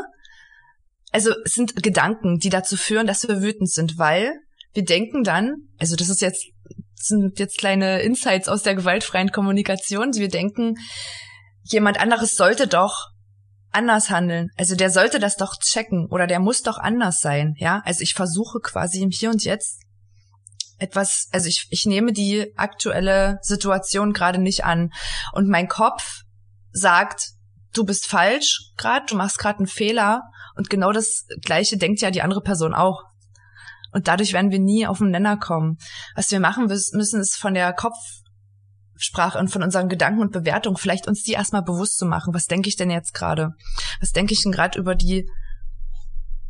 [1.11, 4.33] also es sind Gedanken, die dazu führen, dass wir wütend sind, weil
[4.73, 6.47] wir denken dann, also das ist jetzt
[6.95, 10.77] sind jetzt kleine Insights aus der gewaltfreien Kommunikation, wir denken,
[11.65, 13.09] jemand anderes sollte doch
[13.71, 14.51] anders handeln.
[14.57, 17.83] Also der sollte das doch checken oder der muss doch anders sein, ja?
[17.85, 19.81] Also ich versuche quasi im Hier und Jetzt
[20.79, 24.91] etwas, also ich, ich nehme die aktuelle Situation gerade nicht an
[25.33, 26.23] und mein Kopf
[26.73, 27.31] sagt,
[27.73, 30.23] du bist falsch gerade, du machst gerade einen Fehler
[30.55, 33.05] und genau das gleiche denkt ja die andere Person auch.
[33.93, 35.77] Und dadurch werden wir nie auf den Nenner kommen.
[36.15, 41.07] Was wir machen müssen, ist von der Kopfsprache und von unseren Gedanken und Bewertungen vielleicht
[41.07, 42.33] uns die erstmal bewusst zu machen.
[42.33, 43.51] Was denke ich denn jetzt gerade?
[44.01, 45.29] Was denke ich denn gerade über die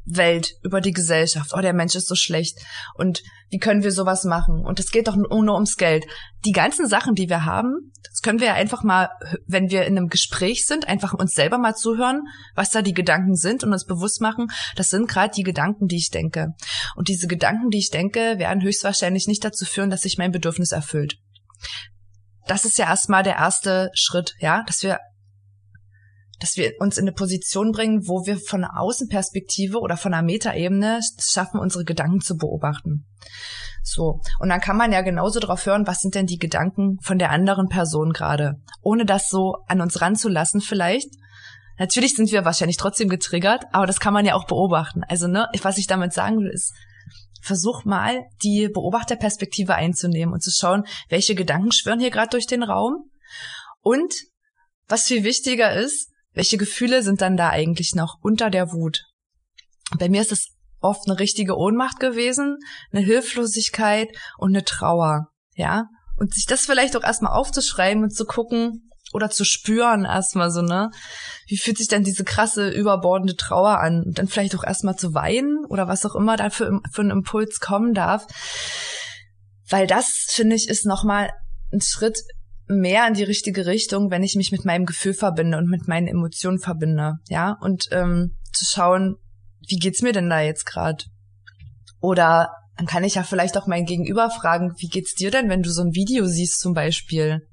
[0.05, 1.53] Welt, über die Gesellschaft.
[1.55, 2.59] Oh, der Mensch ist so schlecht.
[2.95, 4.65] Und wie können wir sowas machen?
[4.65, 6.05] Und es geht doch nur ums Geld.
[6.45, 9.11] Die ganzen Sachen, die wir haben, das können wir ja einfach mal,
[9.47, 12.23] wenn wir in einem Gespräch sind, einfach uns selber mal zuhören,
[12.55, 15.99] was da die Gedanken sind und uns bewusst machen, das sind gerade die Gedanken, die
[15.99, 16.49] ich denke.
[16.97, 20.73] Und diese Gedanken, die ich denke, werden höchstwahrscheinlich nicht dazu führen, dass sich mein Bedürfnis
[20.73, 21.17] erfüllt.
[22.47, 24.99] Das ist ja erstmal der erste Schritt, ja, dass wir
[26.43, 30.25] dass wir uns in eine Position bringen, wo wir von einer Außenperspektive oder von einer
[30.25, 33.07] Metaebene schaffen, unsere Gedanken zu beobachten.
[33.85, 34.21] So.
[34.41, 37.31] Und dann kann man ja genauso drauf hören, was sind denn die Gedanken von der
[37.31, 41.09] anderen Person gerade, ohne das so an uns ranzulassen vielleicht.
[41.79, 45.03] Natürlich sind wir wahrscheinlich trotzdem getriggert, aber das kann man ja auch beobachten.
[45.09, 46.75] Also, ne, was ich damit sagen will, ist,
[47.41, 52.63] versuch mal, die Beobachterperspektive einzunehmen und zu schauen, welche Gedanken schwirren hier gerade durch den
[52.63, 53.11] Raum.
[53.81, 54.15] Und
[54.89, 59.05] was viel wichtiger ist, welche Gefühle sind dann da eigentlich noch unter der Wut?
[59.99, 60.49] Bei mir ist es
[60.81, 62.59] oft eine richtige Ohnmacht gewesen,
[62.93, 65.87] eine Hilflosigkeit und eine Trauer, ja?
[66.17, 70.63] Und sich das vielleicht auch erstmal aufzuschreiben und zu gucken oder zu spüren erstmal so,
[70.63, 70.91] ne?
[71.47, 74.03] Wie fühlt sich denn diese krasse, überbordende Trauer an?
[74.03, 77.11] Und dann vielleicht auch erstmal zu weinen oder was auch immer da für, für einen
[77.11, 78.27] Impuls kommen darf.
[79.69, 81.31] Weil das, finde ich, ist nochmal
[81.73, 82.23] ein Schritt
[82.73, 86.09] mehr in die richtige Richtung, wenn ich mich mit meinem Gefühl verbinde und mit meinen
[86.09, 89.17] Emotionen verbinde, ja, und ähm, zu schauen,
[89.69, 91.05] wie geht's mir denn da jetzt gerade?
[92.01, 95.63] Oder dann kann ich ja vielleicht auch mein Gegenüber fragen, wie geht's dir denn, wenn
[95.63, 97.47] du so ein Video siehst zum Beispiel?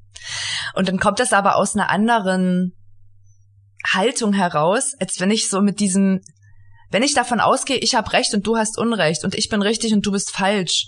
[0.75, 2.73] Und dann kommt das aber aus einer anderen
[3.85, 6.21] Haltung heraus, als wenn ich so mit diesem,
[6.89, 9.93] wenn ich davon ausgehe, ich habe recht und du hast Unrecht und ich bin richtig
[9.93, 10.87] und du bist falsch,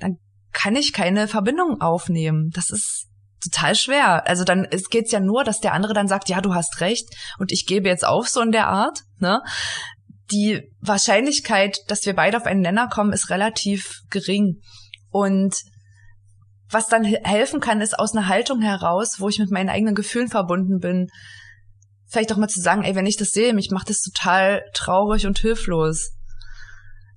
[0.00, 0.18] dann
[0.52, 2.50] kann ich keine Verbindung aufnehmen.
[2.50, 3.08] Das ist
[3.50, 4.26] total schwer.
[4.26, 7.08] Also dann es geht's ja nur, dass der andere dann sagt, ja, du hast recht
[7.38, 9.00] und ich gebe jetzt auf so in der Art.
[9.18, 9.42] Ne?
[10.30, 14.60] Die Wahrscheinlichkeit, dass wir beide auf einen Nenner kommen, ist relativ gering.
[15.10, 15.56] Und
[16.68, 20.28] was dann helfen kann, ist aus einer Haltung heraus, wo ich mit meinen eigenen Gefühlen
[20.28, 21.08] verbunden bin,
[22.08, 25.26] vielleicht auch mal zu sagen, ey, wenn ich das sehe, mich macht das total traurig
[25.26, 26.12] und hilflos.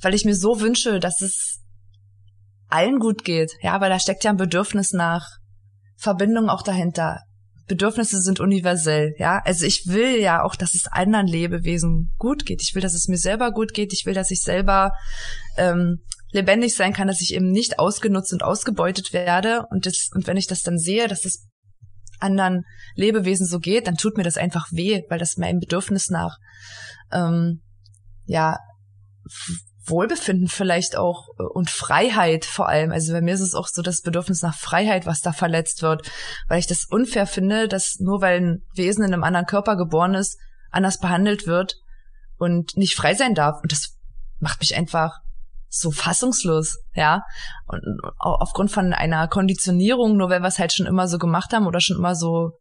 [0.01, 1.59] Weil ich mir so wünsche, dass es
[2.67, 3.53] allen gut geht.
[3.61, 5.38] Ja, weil da steckt ja ein Bedürfnis nach
[5.99, 7.21] Verbindung auch dahinter.
[7.67, 9.41] Bedürfnisse sind universell, ja.
[9.45, 12.61] Also ich will ja auch, dass es anderen Lebewesen gut geht.
[12.63, 13.93] Ich will, dass es mir selber gut geht.
[13.93, 14.91] Ich will, dass ich selber
[15.55, 15.99] ähm,
[16.31, 19.65] lebendig sein kann, dass ich eben nicht ausgenutzt und ausgebeutet werde.
[19.69, 21.47] Und das, und wenn ich das dann sehe, dass es
[22.19, 22.63] anderen
[22.95, 26.37] Lebewesen so geht, dann tut mir das einfach weh, weil das meinem Bedürfnis nach
[27.11, 27.61] ähm,
[28.25, 28.57] ja
[29.89, 32.91] Wohlbefinden vielleicht auch äh, und Freiheit vor allem.
[32.91, 36.09] Also bei mir ist es auch so das Bedürfnis nach Freiheit, was da verletzt wird,
[36.47, 40.13] weil ich das unfair finde, dass nur weil ein Wesen in einem anderen Körper geboren
[40.13, 40.37] ist,
[40.71, 41.75] anders behandelt wird
[42.37, 43.61] und nicht frei sein darf.
[43.61, 43.97] Und das
[44.39, 45.19] macht mich einfach
[45.69, 47.21] so fassungslos, ja.
[47.67, 47.81] Und
[48.17, 51.79] aufgrund von einer Konditionierung, nur weil wir es halt schon immer so gemacht haben oder
[51.79, 52.51] schon immer so,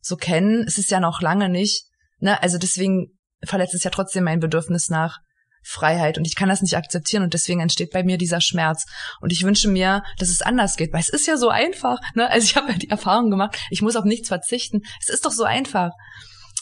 [0.00, 1.86] so kennen, ist es ja noch lange nicht.
[2.20, 2.42] Ne?
[2.42, 5.18] Also deswegen verletzt es ja trotzdem mein Bedürfnis nach
[5.64, 8.84] Freiheit und ich kann das nicht akzeptieren und deswegen entsteht bei mir dieser Schmerz
[9.20, 12.30] und ich wünsche mir, dass es anders geht, weil es ist ja so einfach, ne?
[12.30, 14.82] Also ich habe ja die Erfahrung gemacht, ich muss auf nichts verzichten.
[15.00, 15.90] Es ist doch so einfach.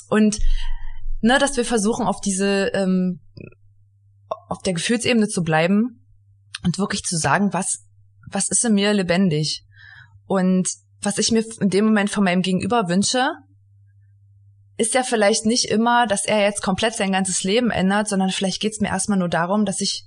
[0.08, 0.38] Und
[1.20, 3.20] ne, dass wir versuchen auf diese ähm,
[4.48, 6.04] auf der Gefühlsebene zu bleiben
[6.62, 7.84] und wirklich zu sagen, was
[8.30, 9.64] was ist in mir lebendig
[10.26, 10.68] und
[11.00, 13.28] was ich mir in dem Moment von meinem Gegenüber wünsche,
[14.76, 18.60] ist ja vielleicht nicht immer, dass er jetzt komplett sein ganzes Leben ändert, sondern vielleicht
[18.60, 20.04] geht's mir erstmal nur darum, dass ich,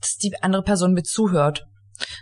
[0.00, 1.66] dass die andere Person mir zuhört.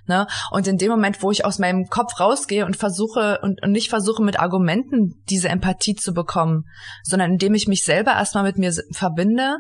[0.07, 0.27] Ne?
[0.51, 3.88] Und in dem Moment, wo ich aus meinem Kopf rausgehe und versuche und, und nicht
[3.88, 6.64] versuche mit Argumenten diese Empathie zu bekommen,
[7.03, 9.57] sondern indem ich mich selber erstmal mit mir verbinde,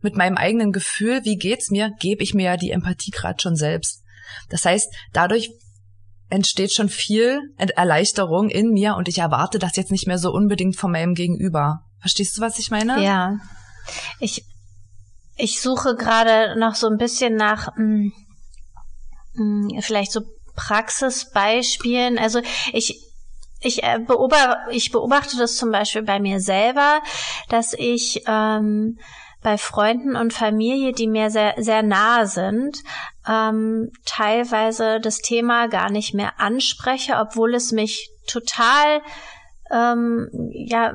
[0.00, 3.56] mit meinem eigenen Gefühl, wie geht's mir, gebe ich mir ja die Empathie gerade schon
[3.56, 4.02] selbst.
[4.48, 5.50] Das heißt, dadurch
[6.34, 10.76] entsteht schon viel Erleichterung in mir und ich erwarte das jetzt nicht mehr so unbedingt
[10.76, 11.84] von meinem Gegenüber.
[12.00, 13.02] Verstehst du, was ich meine?
[13.02, 13.38] Ja.
[14.18, 14.44] Ich,
[15.36, 18.12] ich suche gerade noch so ein bisschen nach mh, hm,
[19.34, 20.22] mh, hm, vielleicht so
[20.56, 22.18] Praxisbeispielen.
[22.18, 22.40] Also
[22.72, 23.00] ich
[23.60, 27.00] ich, äh, beobachte, ich beobachte das zum Beispiel bei mir selber,
[27.48, 28.98] dass ich ähm,
[29.44, 32.82] bei Freunden und Familie, die mir sehr, sehr nahe sind,
[33.28, 39.02] ähm, teilweise das Thema gar nicht mehr anspreche, obwohl es mich total
[39.70, 40.94] ähm, ja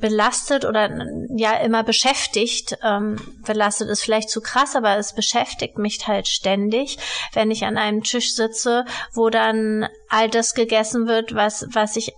[0.00, 0.90] belastet oder
[1.36, 2.76] ja immer beschäftigt.
[2.82, 6.98] Ähm, belastet ist vielleicht zu krass, aber es beschäftigt mich halt ständig,
[7.32, 12.12] wenn ich an einem Tisch sitze, wo dann all das gegessen wird, was was ich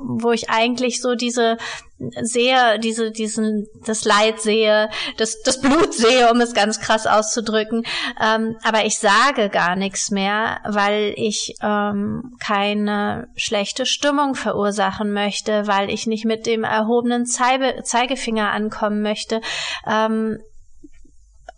[0.00, 1.56] wo ich eigentlich so diese
[1.98, 7.84] sehe, diese, diesen, das Leid sehe, das, das Blut sehe, um es ganz krass auszudrücken.
[8.22, 15.66] Ähm, aber ich sage gar nichts mehr, weil ich ähm, keine schlechte Stimmung verursachen möchte,
[15.66, 19.40] weil ich nicht mit dem erhobenen Zeige, Zeigefinger ankommen möchte.
[19.86, 20.38] Ähm,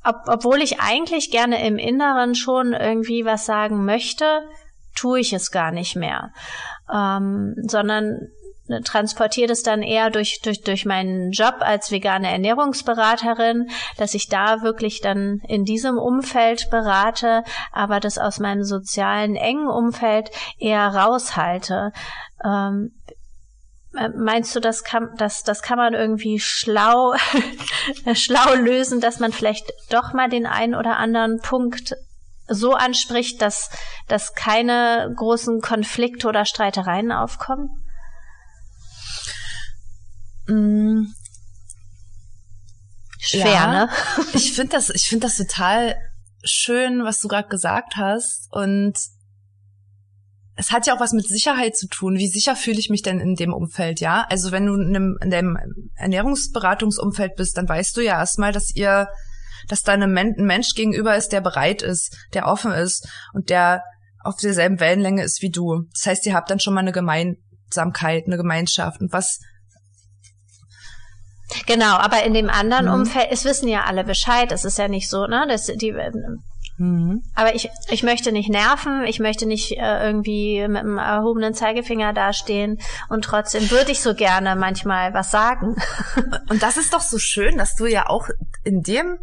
[0.05, 4.43] ob, obwohl ich eigentlich gerne im Inneren schon irgendwie was sagen möchte,
[4.95, 6.33] tue ich es gar nicht mehr
[6.93, 8.29] ähm, sondern
[8.69, 14.29] ne, transportiert es dann eher durch, durch, durch meinen Job als vegane Ernährungsberaterin, dass ich
[14.29, 20.87] da wirklich dann in diesem Umfeld berate, aber das aus meinem sozialen engen Umfeld eher
[20.89, 21.93] raushalte.
[22.45, 22.93] Ähm,
[23.97, 27.15] äh, Meinst du, das kann, das, das kann man irgendwie schlau,
[28.15, 31.95] schlau lösen, dass man vielleicht doch mal den einen oder anderen Punkt
[32.49, 33.71] so anspricht, dass,
[34.07, 37.71] dass keine großen Konflikte oder Streitereien aufkommen?
[40.47, 41.13] Mm.
[43.19, 43.91] Schwer, ja, ne?
[44.33, 45.97] ich finde das, ich finde das total
[46.45, 48.97] schön, was du gerade gesagt hast und
[50.59, 52.17] es hat ja auch was mit Sicherheit zu tun.
[52.17, 54.27] Wie sicher fühle ich mich denn in dem Umfeld, ja?
[54.29, 55.57] Also wenn du in, einem, in dem
[55.95, 59.09] Ernährungsberatungsumfeld bist, dann weißt du ja erstmal, dass ihr
[59.67, 63.83] dass da ein Mensch gegenüber ist, der bereit ist, der offen ist und der
[64.23, 65.85] auf derselben Wellenlänge ist wie du.
[65.93, 69.01] Das heißt, ihr habt dann schon mal eine Gemeinsamkeit, eine Gemeinschaft.
[69.01, 69.41] Und was
[71.67, 72.93] Genau, aber in dem anderen mhm.
[72.93, 74.53] Umfeld, es wissen ja alle Bescheid.
[74.53, 75.47] Es ist ja nicht so, ne?
[75.49, 75.95] dass die,
[76.77, 77.23] mhm.
[77.35, 82.13] Aber ich, ich möchte nicht nerven, ich möchte nicht äh, irgendwie mit einem erhobenen Zeigefinger
[82.13, 85.77] dastehen und trotzdem würde ich so gerne manchmal was sagen.
[86.51, 88.29] Und das ist doch so schön, dass du ja auch
[88.65, 89.19] in dem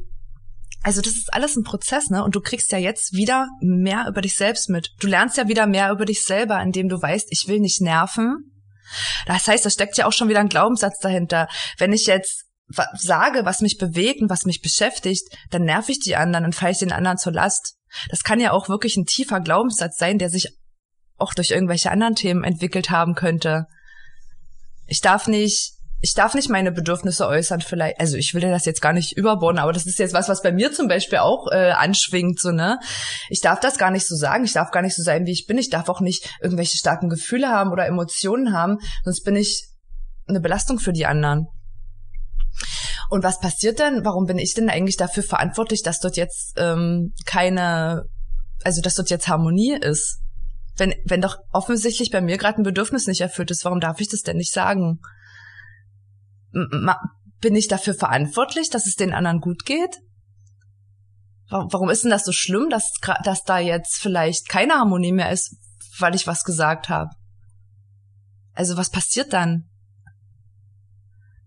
[0.86, 2.24] also das ist alles ein Prozess, ne?
[2.24, 4.91] Und du kriegst ja jetzt wieder mehr über dich selbst mit.
[5.00, 8.52] Du lernst ja wieder mehr über dich selber, indem du weißt, ich will nicht nerven.
[9.26, 11.48] Das heißt, da steckt ja auch schon wieder ein Glaubenssatz dahinter.
[11.80, 12.45] Wenn ich jetzt
[12.93, 16.74] sage, was mich bewegt und was mich beschäftigt, dann nerv ich die anderen, dann falle
[16.74, 17.78] ich den anderen zur Last.
[18.10, 20.56] Das kann ja auch wirklich ein tiefer Glaubenssatz sein, der sich
[21.17, 23.65] auch durch irgendwelche anderen Themen entwickelt haben könnte.
[24.86, 25.75] Ich darf nicht
[26.06, 29.18] ich darf nicht meine Bedürfnisse äußern, vielleicht, also ich will ja das jetzt gar nicht
[29.18, 32.52] überbohren, aber das ist jetzt was, was bei mir zum Beispiel auch äh, anschwingt, so,
[32.52, 32.78] ne?
[33.30, 35.48] Ich darf das gar nicht so sagen, ich darf gar nicht so sein, wie ich
[35.48, 39.68] bin, ich darf auch nicht irgendwelche starken Gefühle haben oder Emotionen haben, sonst bin ich
[40.28, 41.48] eine Belastung für die anderen.
[43.10, 44.06] Und was passiert denn?
[44.06, 48.04] Warum bin ich denn eigentlich dafür verantwortlich, dass dort jetzt ähm, keine,
[48.63, 50.20] also dass dort jetzt Harmonie ist?
[50.78, 54.10] Wenn, wenn doch offensichtlich bei mir gerade ein Bedürfnis nicht erfüllt ist, warum darf ich
[54.10, 55.00] das denn nicht sagen?
[57.41, 60.00] Bin ich dafür verantwortlich, dass es den anderen gut geht?
[61.50, 62.91] Warum ist denn das so schlimm, dass,
[63.24, 65.56] dass da jetzt vielleicht keine Harmonie mehr ist,
[66.00, 67.12] weil ich was gesagt habe?
[68.54, 69.70] Also was passiert dann?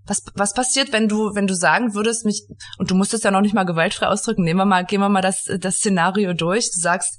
[0.05, 2.47] Was, was passiert, wenn du, wenn du sagen würdest, mich,
[2.79, 5.09] und du musst es ja noch nicht mal gewaltfrei ausdrücken, nehmen wir mal, gehen wir
[5.09, 6.71] mal das, das Szenario durch.
[6.73, 7.19] Du sagst,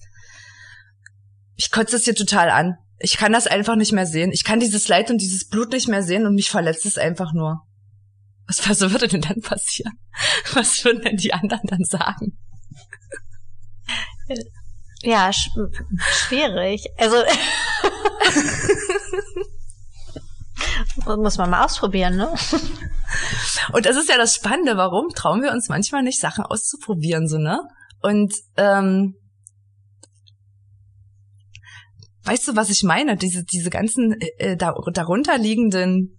[1.55, 2.77] ich kotze es hier total an.
[2.97, 4.31] Ich kann das einfach nicht mehr sehen.
[4.31, 7.33] Ich kann dieses Leid und dieses Blut nicht mehr sehen und mich verletzt es einfach
[7.33, 7.61] nur.
[8.49, 9.93] Was, was würde denn dann passieren?
[10.53, 12.39] Was würden denn die anderen dann sagen?
[15.03, 15.51] Ja, sch
[16.11, 16.87] schwierig.
[16.97, 17.15] Also
[21.21, 22.33] muss man mal ausprobieren, ne?
[23.71, 27.37] Und das ist ja das Spannende, warum trauen wir uns manchmal nicht, Sachen auszuprobieren, so,
[27.37, 27.59] ne?
[28.01, 29.13] Und ähm,
[32.23, 33.15] weißt du, was ich meine?
[33.15, 36.18] Diese, diese ganzen äh, darunter liegenden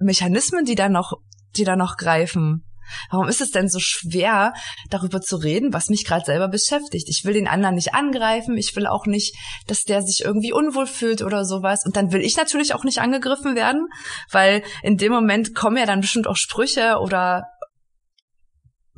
[0.00, 1.12] Mechanismen, die da noch,
[1.56, 2.64] die da noch greifen.
[3.10, 4.52] Warum ist es denn so schwer,
[4.88, 7.08] darüber zu reden, was mich gerade selber beschäftigt?
[7.08, 9.36] Ich will den anderen nicht angreifen, ich will auch nicht,
[9.66, 11.84] dass der sich irgendwie unwohl fühlt oder sowas.
[11.86, 13.86] Und dann will ich natürlich auch nicht angegriffen werden,
[14.30, 17.44] weil in dem Moment kommen ja dann bestimmt auch Sprüche oder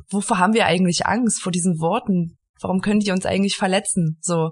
[0.09, 2.37] wovor haben wir eigentlich Angst vor diesen Worten?
[2.61, 4.17] Warum können die uns eigentlich verletzen?
[4.21, 4.51] So.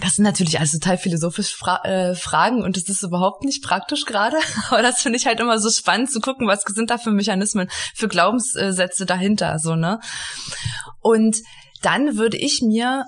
[0.00, 4.04] Das sind natürlich alles total philosophische Fra äh, Fragen und das ist überhaupt nicht praktisch
[4.04, 4.36] gerade.
[4.68, 7.68] Aber das finde ich halt immer so spannend zu gucken, was sind da für Mechanismen,
[7.94, 10.00] für Glaubenssätze dahinter, so, ne?
[11.00, 11.38] Und
[11.82, 13.04] dann würde ich mir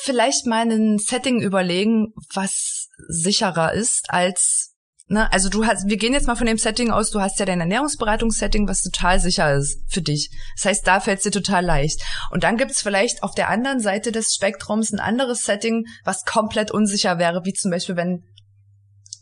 [0.00, 4.71] vielleicht mal ein Setting überlegen, was sicherer ist als
[5.12, 7.44] Ne, also du hast, wir gehen jetzt mal von dem Setting aus, du hast ja
[7.44, 10.30] dein Ernährungsberatungssetting, was total sicher ist für dich.
[10.56, 12.00] Das heißt, da fällt es dir total leicht.
[12.30, 16.70] Und dann gibt's vielleicht auf der anderen Seite des Spektrums ein anderes Setting, was komplett
[16.70, 18.24] unsicher wäre, wie zum Beispiel, wenn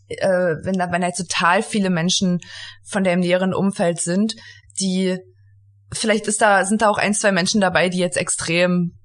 [0.06, 2.38] äh, wenn da, wenn jetzt total viele Menschen
[2.84, 4.36] von deinem näheren Umfeld sind,
[4.78, 5.18] die
[5.92, 8.96] vielleicht ist da, sind da auch ein, zwei Menschen dabei, die jetzt extrem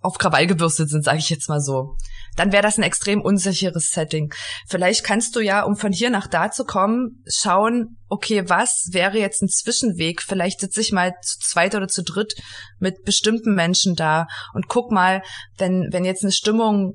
[0.00, 1.96] auf Krawall gebürstet sind, sage ich jetzt mal so.
[2.36, 4.32] Dann wäre das ein extrem unsicheres Setting.
[4.68, 9.18] Vielleicht kannst du ja, um von hier nach da zu kommen, schauen, okay, was wäre
[9.18, 10.22] jetzt ein Zwischenweg?
[10.22, 12.34] Vielleicht sitze ich mal zu zweit oder zu dritt
[12.78, 15.22] mit bestimmten Menschen da und guck mal,
[15.58, 16.94] wenn, wenn jetzt eine Stimmung,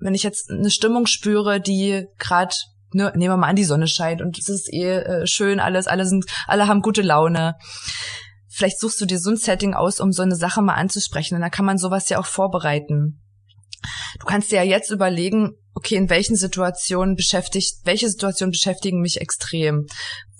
[0.00, 2.54] wenn ich jetzt eine Stimmung spüre, die gerade
[2.92, 5.86] ne, nehmen wir mal an, die Sonne scheint und es ist eh äh, schön alles,
[5.86, 7.56] alle sind, alle haben gute Laune
[8.54, 11.34] vielleicht suchst du dir so ein Setting aus, um so eine Sache mal anzusprechen.
[11.34, 13.21] Und dann kann man sowas ja auch vorbereiten.
[14.18, 19.20] Du kannst dir ja jetzt überlegen, okay, in welchen Situationen beschäftigt, welche Situationen beschäftigen mich
[19.20, 19.86] extrem?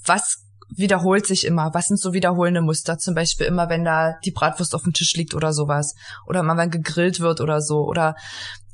[0.04, 0.38] Was
[0.74, 1.70] wiederholt sich immer?
[1.74, 2.98] Was sind so wiederholende Muster?
[2.98, 5.94] Zum Beispiel immer, wenn da die Bratwurst auf dem Tisch liegt oder sowas.
[6.26, 7.84] Oder immer, wenn gegrillt wird oder so.
[7.84, 8.14] Oder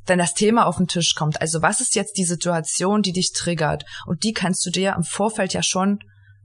[0.05, 1.41] wenn das Thema auf den Tisch kommt.
[1.41, 3.83] Also was ist jetzt die Situation, die dich triggert?
[4.05, 5.99] Und die kannst du dir im Vorfeld ja schon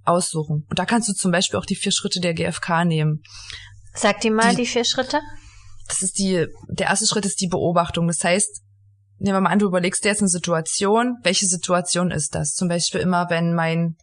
[0.05, 0.67] aussuchen.
[0.69, 3.23] Und da kannst du zum Beispiel auch die vier Schritte der GfK nehmen.
[3.95, 5.21] Sag dir mal die, die vier Schritte.
[5.89, 8.07] Das ist die, der erste Schritt ist die Beobachtung.
[8.07, 8.63] Das heißt,
[9.19, 11.17] nehmen wir mal an, du überlegst dir jetzt eine Situation.
[11.23, 12.55] Welche Situation ist das?
[12.55, 13.97] Zum Beispiel immer, wenn mein,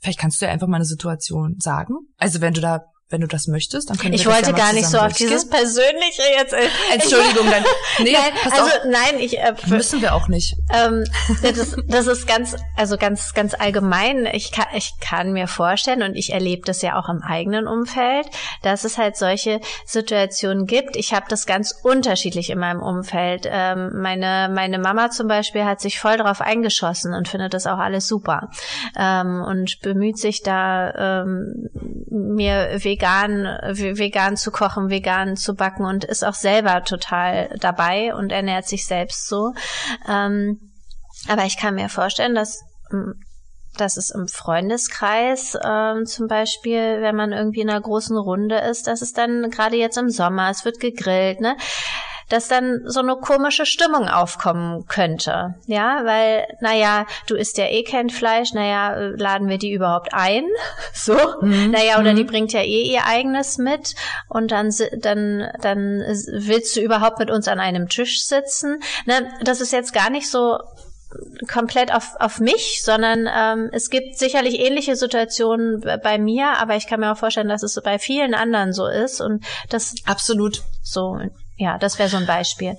[0.00, 1.94] vielleicht kannst du ja einfach mal eine Situation sagen.
[2.16, 4.64] Also wenn du da wenn du das möchtest, dann können ich wir wollte das ja
[4.64, 6.52] gar nicht so auf dieses Persönliche jetzt.
[6.52, 7.64] Äh, Entschuldigung, dann.
[7.98, 8.84] Nee, nein, also auf.
[8.86, 10.54] nein, ich äh, müssen wir auch nicht.
[10.72, 11.04] Ähm,
[11.42, 14.26] das, ist, das ist ganz, also ganz, ganz allgemein.
[14.32, 18.26] Ich kann, ich kann mir vorstellen und ich erlebe das ja auch im eigenen Umfeld,
[18.62, 20.96] dass es halt solche Situationen gibt.
[20.96, 23.46] Ich habe das ganz unterschiedlich in meinem Umfeld.
[23.50, 27.78] Ähm, meine meine Mama zum Beispiel hat sich voll darauf eingeschossen und findet das auch
[27.78, 28.50] alles super
[28.96, 31.68] ähm, und bemüht sich da ähm,
[32.08, 33.44] mir Wege vegan,
[33.98, 38.86] vegan zu kochen, vegan zu backen und ist auch selber total dabei und ernährt sich
[38.86, 39.52] selbst so.
[40.08, 40.58] Ähm,
[41.28, 42.60] aber ich kann mir vorstellen, dass
[43.76, 48.88] dass es im Freundeskreis ähm, zum Beispiel, wenn man irgendwie in einer großen Runde ist,
[48.88, 51.56] dass es dann gerade jetzt im Sommer, es wird gegrillt, ne?
[52.30, 55.54] Dass dann so eine komische Stimmung aufkommen könnte.
[55.66, 60.44] Ja, weil, naja, du isst ja eh kein Fleisch, naja, laden wir die überhaupt ein?
[60.92, 61.70] So, mhm.
[61.70, 62.16] naja, oder mhm.
[62.16, 63.94] die bringt ja eh ihr eigenes mit
[64.28, 68.80] und dann, dann, dann willst du überhaupt mit uns an einem Tisch sitzen.
[69.06, 70.58] Ne, das ist jetzt gar nicht so
[71.48, 76.86] komplett auf, auf mich, sondern ähm, es gibt sicherlich ähnliche Situationen bei mir, aber ich
[76.86, 81.18] kann mir auch vorstellen, dass es bei vielen anderen so ist und das absolut so
[81.60, 82.76] ja, das wäre so ein Beispiel.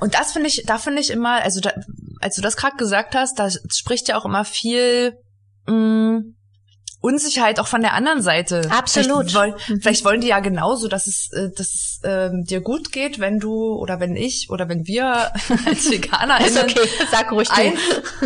[0.00, 1.72] Und das finde ich, da finde ich immer, also da,
[2.20, 5.18] als du das gerade gesagt hast, da spricht ja auch immer viel
[5.66, 6.35] mh, mm,
[7.06, 8.68] Unsicherheit auch von der anderen Seite.
[8.68, 9.30] Absolut.
[9.30, 9.80] Vielleicht, wollen, mhm.
[9.80, 13.38] vielleicht wollen die ja genauso, dass es, äh, dass es ähm, dir gut geht, wenn
[13.38, 15.04] du oder wenn ich oder wenn wir
[15.66, 16.74] als Veganer okay.
[17.12, 17.74] Sag ruhig ein,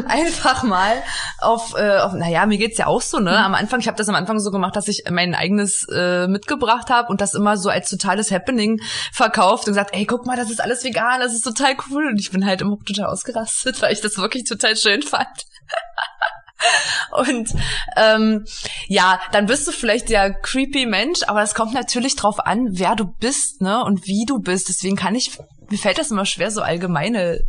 [0.07, 0.95] einfach mal
[1.41, 3.33] auf, äh, auf, naja, mir geht's ja auch so, ne?
[3.33, 3.37] Mhm.
[3.37, 6.89] Am Anfang, ich habe das am Anfang so gemacht, dass ich mein eigenes äh, mitgebracht
[6.89, 8.81] habe und das immer so als totales Happening
[9.13, 12.07] verkauft und gesagt, ey, guck mal, das ist alles vegan, das ist total cool.
[12.07, 15.29] Und ich bin halt immer total ausgerastet, weil ich das wirklich total schön fand.
[17.13, 17.55] Und
[17.97, 18.45] ähm,
[18.89, 22.97] ja, dann bist du vielleicht der creepy Mensch, aber es kommt natürlich drauf an, wer
[22.97, 24.69] du bist, ne, und wie du bist.
[24.69, 25.39] Deswegen kann ich,
[25.69, 27.41] mir fällt das immer schwer, so allgemeine,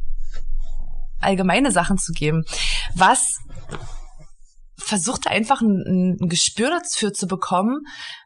[1.20, 2.44] allgemeine Sachen zu geben.
[2.96, 3.40] Was
[4.78, 7.82] versucht einfach ein, ein Gespür dafür zu bekommen,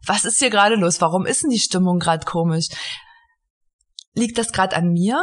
[0.06, 1.02] was ist hier gerade los?
[1.02, 2.68] Warum ist denn die Stimmung gerade komisch?
[4.14, 5.22] Liegt das gerade an mir?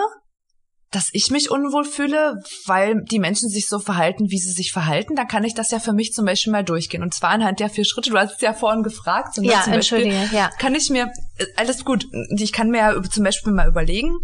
[0.92, 5.16] Dass ich mich unwohl fühle, weil die Menschen sich so verhalten, wie sie sich verhalten,
[5.16, 7.02] dann kann ich das ja für mich zum Beispiel mal durchgehen.
[7.02, 8.10] Und zwar anhand der vier Schritte.
[8.10, 9.36] Du hast es ja vorhin gefragt.
[9.38, 10.50] ja, zum Beispiel, entschuldige, ja.
[10.58, 11.10] Kann ich mir,
[11.56, 14.18] alles gut, ich kann mir ja zum Beispiel mal überlegen,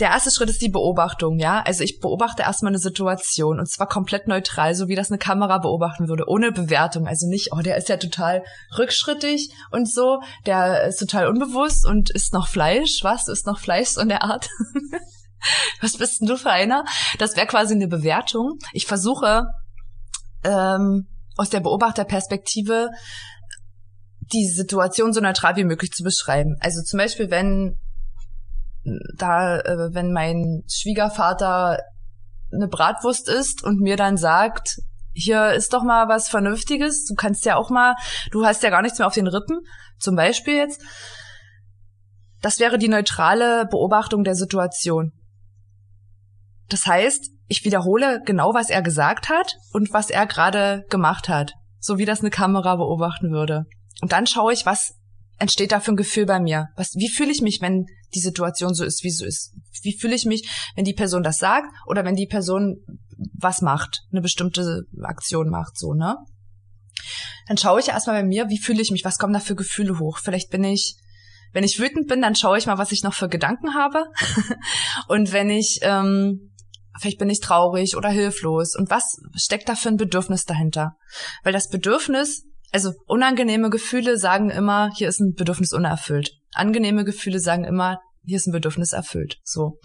[0.00, 1.62] der erste Schritt ist die Beobachtung, ja.
[1.62, 5.58] Also ich beobachte erstmal eine Situation und zwar komplett neutral, so wie das eine Kamera
[5.58, 7.06] beobachten würde, ohne Bewertung.
[7.06, 8.42] Also nicht, oh, der ist ja total
[8.76, 13.26] rückschrittig und so, der ist total unbewusst und isst noch Fleisch, was?
[13.26, 14.48] Du isst noch Fleisch so in der Art.
[15.80, 16.84] was bist denn du für einer?
[17.18, 18.58] Das wäre quasi eine Bewertung.
[18.72, 19.44] Ich versuche
[20.44, 22.90] ähm, aus der Beobachterperspektive
[24.32, 26.56] die Situation so neutral wie möglich zu beschreiben.
[26.60, 27.76] Also zum Beispiel, wenn
[29.16, 31.78] da, äh, wenn mein Schwiegervater
[32.52, 34.78] eine Bratwurst isst und mir dann sagt,
[35.12, 37.94] hier ist doch mal was Vernünftiges, du kannst ja auch mal,
[38.30, 39.60] du hast ja gar nichts mehr auf den Rippen,
[39.98, 40.82] zum Beispiel jetzt.
[42.42, 45.12] Das wäre die neutrale Beobachtung der Situation.
[46.68, 51.52] Das heißt, ich wiederhole genau, was er gesagt hat und was er gerade gemacht hat,
[51.78, 53.66] so wie das eine Kamera beobachten würde.
[54.00, 54.94] Und dann schaue ich, was
[55.38, 56.68] entsteht da für ein Gefühl bei mir?
[56.76, 59.52] Was, wie fühle ich mich, wenn die Situation so ist, wie so ist?
[59.82, 62.76] Wie fühle ich mich, wenn die Person das sagt oder wenn die Person
[63.34, 66.16] was macht, eine bestimmte Aktion macht, so, ne?
[67.46, 69.98] Dann schaue ich erstmal bei mir, wie fühle ich mich, was kommen da für Gefühle
[69.98, 70.18] hoch?
[70.18, 70.96] Vielleicht bin ich,
[71.52, 74.06] wenn ich wütend bin, dann schaue ich mal, was ich noch für Gedanken habe.
[75.08, 76.53] Und wenn ich, ähm,
[76.98, 78.76] vielleicht bin ich traurig oder hilflos.
[78.76, 80.96] Und was steckt da für ein Bedürfnis dahinter?
[81.42, 86.32] Weil das Bedürfnis also unangenehme Gefühle sagen immer, hier ist ein Bedürfnis unerfüllt.
[86.54, 89.38] Angenehme Gefühle sagen immer, hier ist ein Bedürfnis erfüllt.
[89.44, 89.78] So.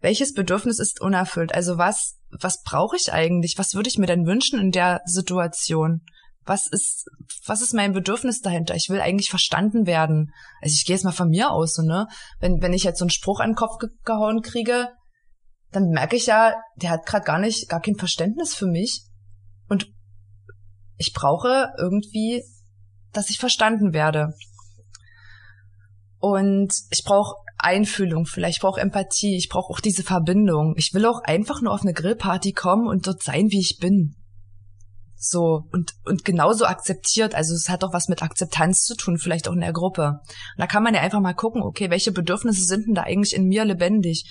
[0.00, 1.54] Welches Bedürfnis ist unerfüllt?
[1.54, 3.58] Also was, was brauche ich eigentlich?
[3.58, 6.00] Was würde ich mir denn wünschen in der Situation?
[6.46, 7.04] Was ist,
[7.44, 8.74] was ist mein Bedürfnis dahinter?
[8.74, 10.32] Ich will eigentlich verstanden werden.
[10.62, 12.06] Also ich gehe jetzt mal von mir aus, so, ne?
[12.38, 14.88] Wenn, wenn ich jetzt so einen Spruch an den Kopf ge gehauen kriege,
[15.72, 19.04] dann merke ich ja, der hat gerade gar nicht, gar kein Verständnis für mich.
[19.68, 19.86] Und
[20.96, 22.42] ich brauche irgendwie,
[23.12, 24.34] dass ich verstanden werde.
[26.18, 30.74] Und ich brauche Einfühlung, vielleicht ich brauche Empathie, ich brauche auch diese Verbindung.
[30.76, 34.16] Ich will auch einfach nur auf eine Grillparty kommen und dort sein, wie ich bin.
[35.22, 37.34] So, und, und genauso akzeptiert.
[37.34, 40.20] Also es hat auch was mit Akzeptanz zu tun, vielleicht auch in der Gruppe.
[40.22, 43.36] Und da kann man ja einfach mal gucken, okay, welche Bedürfnisse sind denn da eigentlich
[43.36, 44.24] in mir lebendig?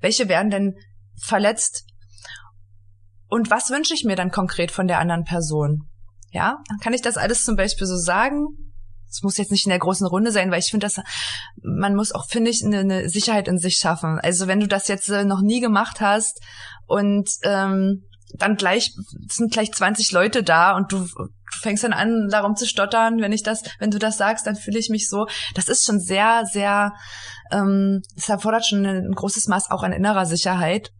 [0.00, 0.74] Welche werden denn
[1.18, 1.86] verletzt?
[3.26, 5.88] Und was wünsche ich mir dann konkret von der anderen Person?
[6.30, 8.44] Ja, dann kann ich das alles zum Beispiel so sagen.
[9.08, 11.00] Es muss jetzt nicht in der großen Runde sein, weil ich finde, dass
[11.62, 14.18] man muss auch, finde ich, eine, eine, Sicherheit in sich schaffen.
[14.20, 16.42] Also wenn du das jetzt äh, noch nie gemacht hast
[16.86, 18.02] und ähm,
[18.38, 18.94] dann gleich
[19.28, 21.06] sind gleich 20 Leute da und du,
[21.60, 24.78] fängst dann an, darum zu stottern, wenn ich das, wenn du das sagst, dann fühle
[24.78, 25.26] ich mich so.
[25.54, 26.92] Das ist schon sehr, sehr,
[27.50, 30.90] ähm, es erfordert schon ein großes Maß auch an innerer Sicherheit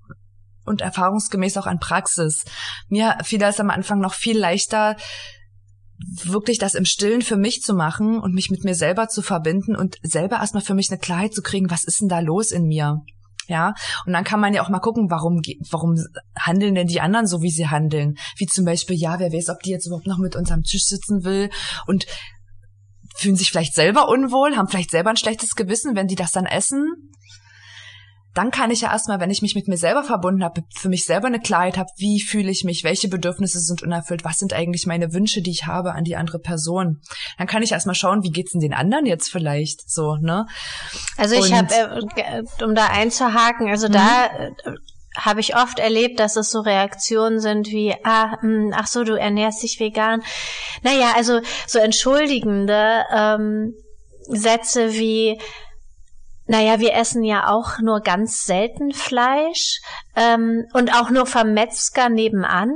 [0.64, 2.44] und erfahrungsgemäß auch an Praxis.
[2.88, 4.96] Mir fiel das am Anfang noch viel leichter,
[6.24, 9.76] wirklich das im Stillen für mich zu machen und mich mit mir selber zu verbinden
[9.76, 12.64] und selber erstmal für mich eine Klarheit zu kriegen, was ist denn da los in
[12.64, 13.00] mir?
[13.46, 13.74] Ja,
[14.06, 15.96] und dann kann man ja auch mal gucken, warum, warum
[16.38, 18.16] handeln denn die anderen so, wie sie handeln?
[18.36, 20.84] Wie zum Beispiel, ja, wer weiß, ob die jetzt überhaupt noch mit uns am Tisch
[20.84, 21.50] sitzen will
[21.86, 22.06] und
[23.16, 26.46] fühlen sich vielleicht selber unwohl, haben vielleicht selber ein schlechtes Gewissen, wenn die das dann
[26.46, 27.12] essen
[28.34, 31.06] dann kann ich ja erstmal, wenn ich mich mit mir selber verbunden habe, für mich
[31.06, 34.86] selber eine Klarheit habe, wie fühle ich mich, welche Bedürfnisse sind unerfüllt, was sind eigentlich
[34.86, 37.00] meine Wünsche, die ich habe an die andere Person.
[37.38, 40.46] Dann kann ich erstmal schauen, wie geht's denn den anderen jetzt vielleicht so, ne?
[41.16, 41.72] Also ich habe,
[42.16, 44.72] äh, um da einzuhaken, also da mhm.
[44.72, 44.76] äh,
[45.16, 49.04] habe ich oft erlebt, dass es so Reaktionen sind wie, ah, mh, hm, ach so,
[49.04, 50.22] du ernährst dich vegan.
[50.82, 53.74] Naja, also so entschuldigende ähm,
[54.26, 55.38] Sätze wie,
[56.46, 59.80] naja, wir essen ja auch nur ganz selten Fleisch
[60.14, 62.70] ähm, und auch nur vom Metzger nebenan.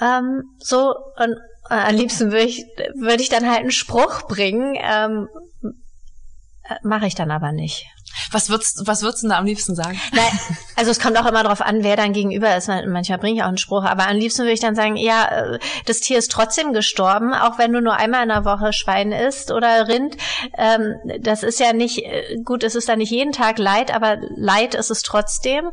[0.00, 1.36] Ähm, so, und
[1.68, 2.64] äh, am liebsten würde ich,
[2.96, 4.76] würde ich dann halt einen Spruch bringen.
[4.80, 5.28] Ähm,
[5.62, 7.86] äh, Mache ich dann aber nicht.
[8.30, 10.00] Was würdest, was würdest du da am liebsten sagen?
[10.12, 10.38] Nein,
[10.76, 12.68] also es kommt auch immer darauf an, wer dann gegenüber ist.
[12.68, 15.58] Manchmal bringe ich auch einen Spruch, aber am liebsten würde ich dann sagen, ja, äh,
[15.86, 19.50] das Tier ist trotzdem gestorben, auch wenn du nur einmal in der Woche Schwein isst
[19.50, 20.16] oder Rind.
[20.56, 24.18] Ähm, das ist ja nicht, äh, gut, es ist dann nicht jeden Tag Leid, aber
[24.36, 25.70] Leid ist es trotzdem.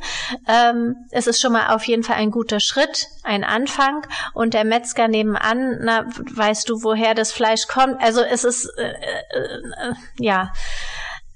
[0.48, 4.06] Ähm, es ist schon mal auf jeden Fall ein guter Schritt, ein Anfang.
[4.34, 8.02] Und der Metzger nebenan, na, weißt du, woher das Fleisch kommt?
[8.02, 10.52] Also es ist, äh, äh, ja,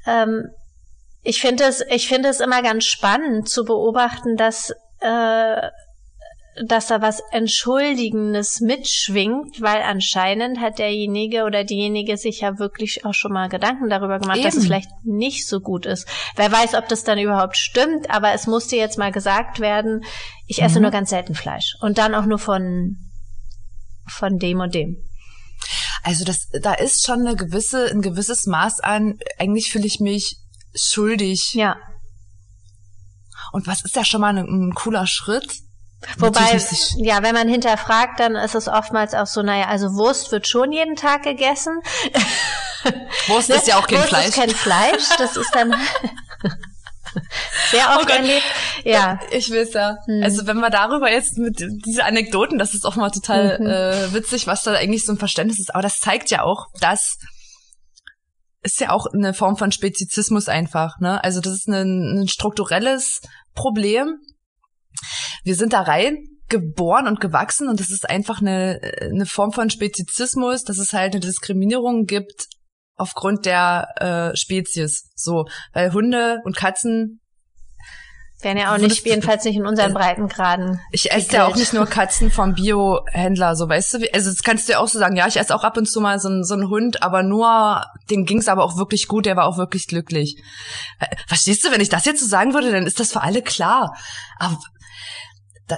[0.06, 0.50] ähm,
[1.24, 5.70] ich finde es, ich finde es immer ganz spannend zu beobachten, dass äh,
[6.66, 13.14] dass da was Entschuldigendes mitschwingt, weil anscheinend hat derjenige oder diejenige sich ja wirklich auch
[13.14, 14.46] schon mal Gedanken darüber gemacht, Eben.
[14.46, 16.08] dass es vielleicht nicht so gut ist.
[16.36, 20.04] Wer weiß, ob das dann überhaupt stimmt, aber es musste jetzt mal gesagt werden,
[20.46, 20.84] ich esse mhm.
[20.84, 22.98] nur ganz selten Fleisch und dann auch nur von
[24.08, 24.98] von dem und dem.
[26.04, 30.41] Also das, da ist schon eine gewisse, ein gewisses Maß an, eigentlich fühle ich mich
[30.76, 31.54] schuldig.
[31.54, 31.78] Ja.
[33.52, 35.54] Und was ist ja schon mal ein, ein cooler Schritt?
[36.18, 36.60] Wobei,
[36.98, 40.72] ja, wenn man hinterfragt, dann ist es oftmals auch so, naja, also Wurst wird schon
[40.72, 41.80] jeden Tag gegessen.
[43.28, 44.28] Wurst ist ja auch kein Wurst Fleisch.
[44.30, 45.72] Ist kein Fleisch, das ist dann
[47.72, 48.44] sehr oft oh erlebt.
[48.84, 49.20] Ja.
[49.30, 49.98] Ich will's ja.
[50.08, 50.24] Hm.
[50.24, 53.68] Also wenn wir darüber jetzt mit diese Anekdoten, das ist auch mal total mhm.
[53.68, 55.74] äh, witzig, was da eigentlich so ein Verständnis ist.
[55.74, 57.20] Aber das zeigt ja auch, dass
[58.64, 61.24] ist ja auch eine Form von Spezizismus einfach, ne?
[61.24, 63.22] Also das ist ein, ein strukturelles
[63.56, 64.20] Problem.
[65.44, 66.18] Wir sind da rein
[66.50, 71.14] geboren und gewachsen und das ist einfach eine, eine Form von Spezizismus, dass es halt
[71.14, 72.48] eine Diskriminierung gibt
[72.96, 73.88] aufgrund der
[74.34, 75.10] äh, Spezies.
[75.16, 77.21] So, weil Hunde und Katzen
[78.42, 80.80] Wären ja auch nicht, jedenfalls nicht in unseren äh, Breitengraden.
[80.92, 84.14] Ich esse ja auch nicht nur Katzen vom Biohändler, so weißt du.
[84.14, 86.02] Also das kannst du ja auch so sagen, ja, ich esse auch ab und zu
[86.02, 89.36] mal so, ein, so einen Hund, aber nur, dem ging's aber auch wirklich gut, der
[89.36, 90.42] war auch wirklich glücklich.
[91.00, 93.42] Äh, verstehst du, wenn ich das jetzt so sagen würde, dann ist das für alle
[93.42, 93.96] klar.
[94.40, 94.58] Aber
[95.68, 95.78] da,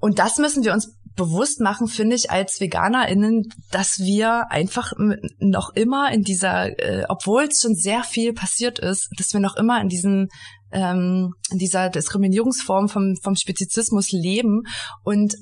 [0.00, 4.92] und das müssen wir uns bewusst machen, finde ich, als VeganerInnen, dass wir einfach
[5.38, 9.56] noch immer in dieser, äh, obwohl es schon sehr viel passiert ist, dass wir noch
[9.56, 10.28] immer in diesen
[10.72, 14.62] ähm, in dieser Diskriminierungsform vom, vom Spezizismus leben
[15.04, 15.34] und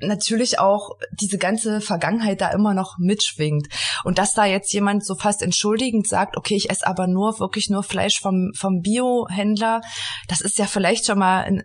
[0.00, 3.68] natürlich auch diese ganze Vergangenheit da immer noch mitschwingt.
[4.04, 7.70] Und dass da jetzt jemand so fast entschuldigend sagt, okay, ich esse aber nur, wirklich
[7.70, 9.80] nur Fleisch vom, vom Biohändler,
[10.28, 11.62] das ist ja vielleicht schon mal ein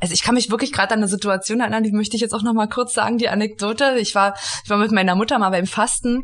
[0.00, 2.42] also ich kann mich wirklich gerade an eine Situation erinnern, die möchte ich jetzt auch
[2.42, 3.96] noch mal kurz sagen, die Anekdote.
[3.98, 6.22] Ich war, ich war mit meiner Mutter mal beim Fasten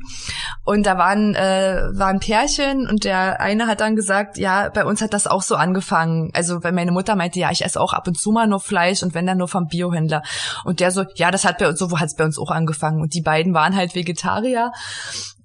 [0.64, 5.00] und da waren, äh, waren Pärchen und der eine hat dann gesagt, ja, bei uns
[5.00, 6.30] hat das auch so angefangen.
[6.34, 9.02] Also weil meine Mutter meinte, ja, ich esse auch ab und zu mal nur Fleisch
[9.02, 10.22] und wenn dann nur vom Biohändler.
[10.64, 13.00] Und der so, ja, das hat bei uns, so hat es bei uns auch angefangen.
[13.00, 14.72] Und die beiden waren halt Vegetarier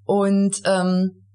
[0.05, 1.26] und ähm,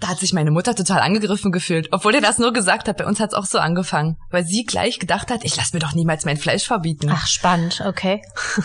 [0.00, 2.96] da hat sich meine Mutter total angegriffen gefühlt, obwohl er das nur gesagt hat.
[2.96, 5.80] Bei uns hat es auch so angefangen, weil sie gleich gedacht hat, ich lass mir
[5.80, 7.10] doch niemals mein Fleisch verbieten.
[7.12, 8.22] Ach, spannend, okay.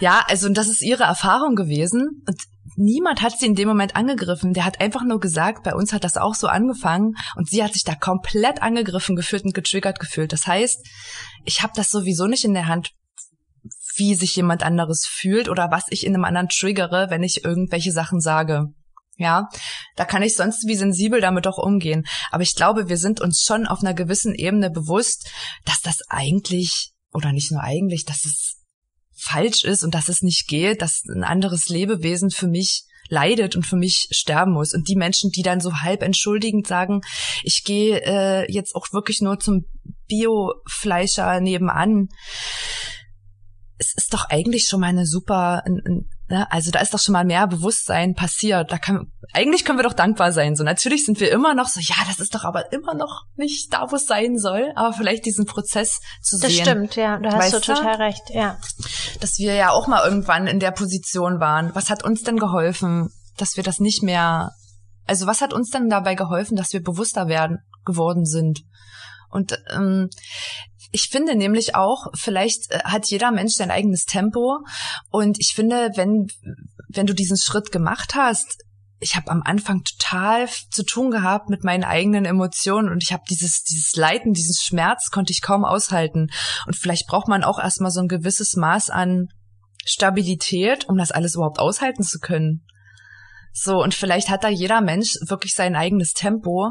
[0.00, 2.40] ja, also und das ist ihre Erfahrung gewesen und
[2.76, 4.54] niemand hat sie in dem Moment angegriffen.
[4.54, 7.74] Der hat einfach nur gesagt, bei uns hat das auch so angefangen und sie hat
[7.74, 10.32] sich da komplett angegriffen gefühlt und getriggert gefühlt.
[10.32, 10.86] Das heißt,
[11.44, 12.92] ich habe das sowieso nicht in der Hand,
[13.96, 17.92] wie sich jemand anderes fühlt oder was ich in einem anderen triggere, wenn ich irgendwelche
[17.92, 18.72] Sachen sage.
[19.22, 19.48] Ja,
[19.96, 22.04] da kann ich sonst wie sensibel damit auch umgehen.
[22.32, 25.30] Aber ich glaube, wir sind uns schon auf einer gewissen Ebene bewusst,
[25.64, 28.56] dass das eigentlich, oder nicht nur eigentlich, dass es
[29.16, 33.64] falsch ist und dass es nicht geht, dass ein anderes Lebewesen für mich leidet und
[33.64, 34.74] für mich sterben muss.
[34.74, 37.02] Und die Menschen, die dann so halb entschuldigend sagen,
[37.44, 39.66] ich gehe äh, jetzt auch wirklich nur zum
[40.08, 42.08] Biofleischer nebenan,
[43.78, 46.50] es ist doch eigentlich schon mal eine super, ein, Ne?
[46.50, 48.72] Also da ist doch schon mal mehr Bewusstsein passiert.
[48.72, 50.56] Da kann, eigentlich können wir doch dankbar sein.
[50.56, 53.70] So natürlich sind wir immer noch so, ja, das ist doch aber immer noch nicht
[53.74, 54.72] da, wo es sein soll.
[54.74, 56.64] Aber vielleicht diesen Prozess zu das sehen.
[56.64, 58.58] Das stimmt, ja, da hast du total recht, ja.
[59.20, 61.74] Dass wir ja auch mal irgendwann in der Position waren.
[61.74, 64.52] Was hat uns denn geholfen, dass wir das nicht mehr,
[65.06, 68.62] also was hat uns denn dabei geholfen, dass wir bewusster werden, geworden sind?
[69.28, 70.08] Und ähm,
[70.92, 74.58] ich finde nämlich auch, vielleicht äh, hat jeder Mensch sein eigenes Tempo.
[75.10, 76.28] Und ich finde, wenn,
[76.88, 78.62] wenn du diesen Schritt gemacht hast,
[79.00, 83.24] ich habe am Anfang total zu tun gehabt mit meinen eigenen Emotionen und ich habe
[83.28, 86.28] dieses dieses Leiden, diesen Schmerz konnte ich kaum aushalten
[86.66, 89.26] und vielleicht braucht man auch erstmal so ein gewisses Maß an
[89.84, 92.64] Stabilität, um das alles überhaupt aushalten zu können.
[93.52, 96.70] So und vielleicht hat da jeder Mensch wirklich sein eigenes Tempo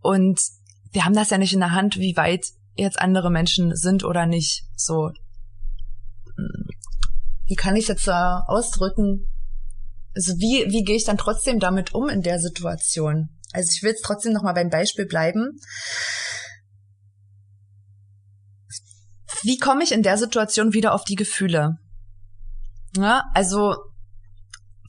[0.00, 0.40] und
[0.92, 2.46] wir haben das ja nicht in der Hand, wie weit
[2.82, 4.64] jetzt andere Menschen sind oder nicht.
[4.76, 5.10] So,
[7.46, 9.26] wie kann ich jetzt da ausdrücken?
[10.14, 13.30] Also wie, wie gehe ich dann trotzdem damit um in der Situation?
[13.52, 15.58] Also ich will jetzt trotzdem noch mal beim Beispiel bleiben.
[19.42, 21.78] Wie komme ich in der Situation wieder auf die Gefühle?
[22.96, 23.76] Ja, also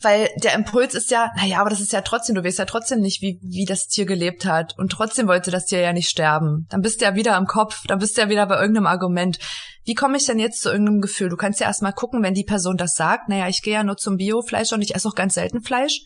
[0.02, 3.00] weil der Impuls ist ja, naja, aber das ist ja trotzdem, du weißt ja trotzdem
[3.00, 4.78] nicht, wie, wie das Tier gelebt hat.
[4.78, 6.68] Und trotzdem wollte das Tier ja nicht sterben.
[6.70, 9.40] Dann bist du ja wieder im Kopf, dann bist du ja wieder bei irgendeinem Argument.
[9.84, 11.30] Wie komme ich denn jetzt zu irgendeinem Gefühl?
[11.30, 13.98] Du kannst ja erstmal gucken, wenn die Person das sagt, naja, ich gehe ja nur
[13.98, 16.02] zum Biofleisch und ich esse auch ganz selten Fleisch.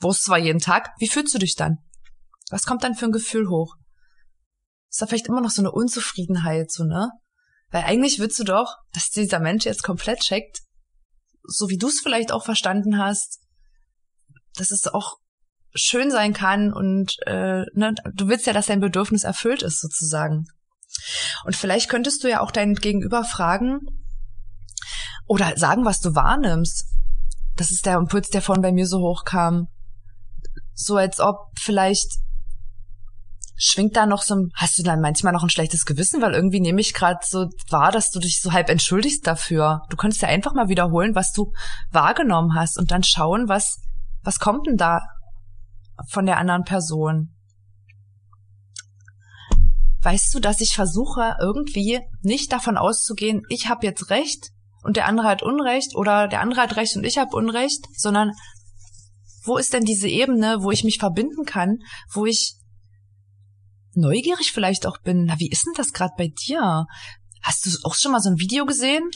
[0.00, 0.90] Wurst zwar jeden Tag.
[0.98, 1.78] Wie fühlst du dich dann?
[2.50, 3.76] Was kommt dann für ein Gefühl hoch?
[4.90, 7.10] Ist da vielleicht immer noch so eine Unzufriedenheit, so, ne?
[7.70, 10.60] Weil eigentlich willst du doch, dass dieser Mensch jetzt komplett checkt,
[11.48, 13.40] so wie du es vielleicht auch verstanden hast,
[14.54, 15.16] dass es auch
[15.74, 20.46] schön sein kann und äh, ne, du willst ja, dass dein Bedürfnis erfüllt ist sozusagen.
[21.44, 23.80] Und vielleicht könntest du ja auch dein Gegenüber fragen
[25.26, 26.86] oder sagen, was du wahrnimmst.
[27.56, 29.68] Das ist der Impuls, der vorhin bei mir so hochkam.
[30.74, 32.18] So als ob vielleicht
[33.58, 36.60] schwingt da noch so ein, hast du dann manchmal noch ein schlechtes Gewissen, weil irgendwie
[36.60, 39.82] nehme ich gerade so wahr, dass du dich so halb entschuldigst dafür.
[39.90, 41.52] Du könntest ja einfach mal wiederholen, was du
[41.90, 43.80] wahrgenommen hast und dann schauen, was,
[44.22, 45.00] was kommt denn da
[46.08, 47.34] von der anderen Person?
[50.02, 54.50] Weißt du, dass ich versuche, irgendwie nicht davon auszugehen, ich habe jetzt Recht
[54.84, 58.30] und der andere hat Unrecht oder der andere hat Recht und ich habe Unrecht, sondern
[59.42, 61.78] wo ist denn diese Ebene, wo ich mich verbinden kann,
[62.12, 62.57] wo ich
[63.98, 66.86] neugierig vielleicht auch bin, na, wie ist denn das gerade bei dir?
[67.42, 69.08] Hast du auch schon mal so ein Video gesehen?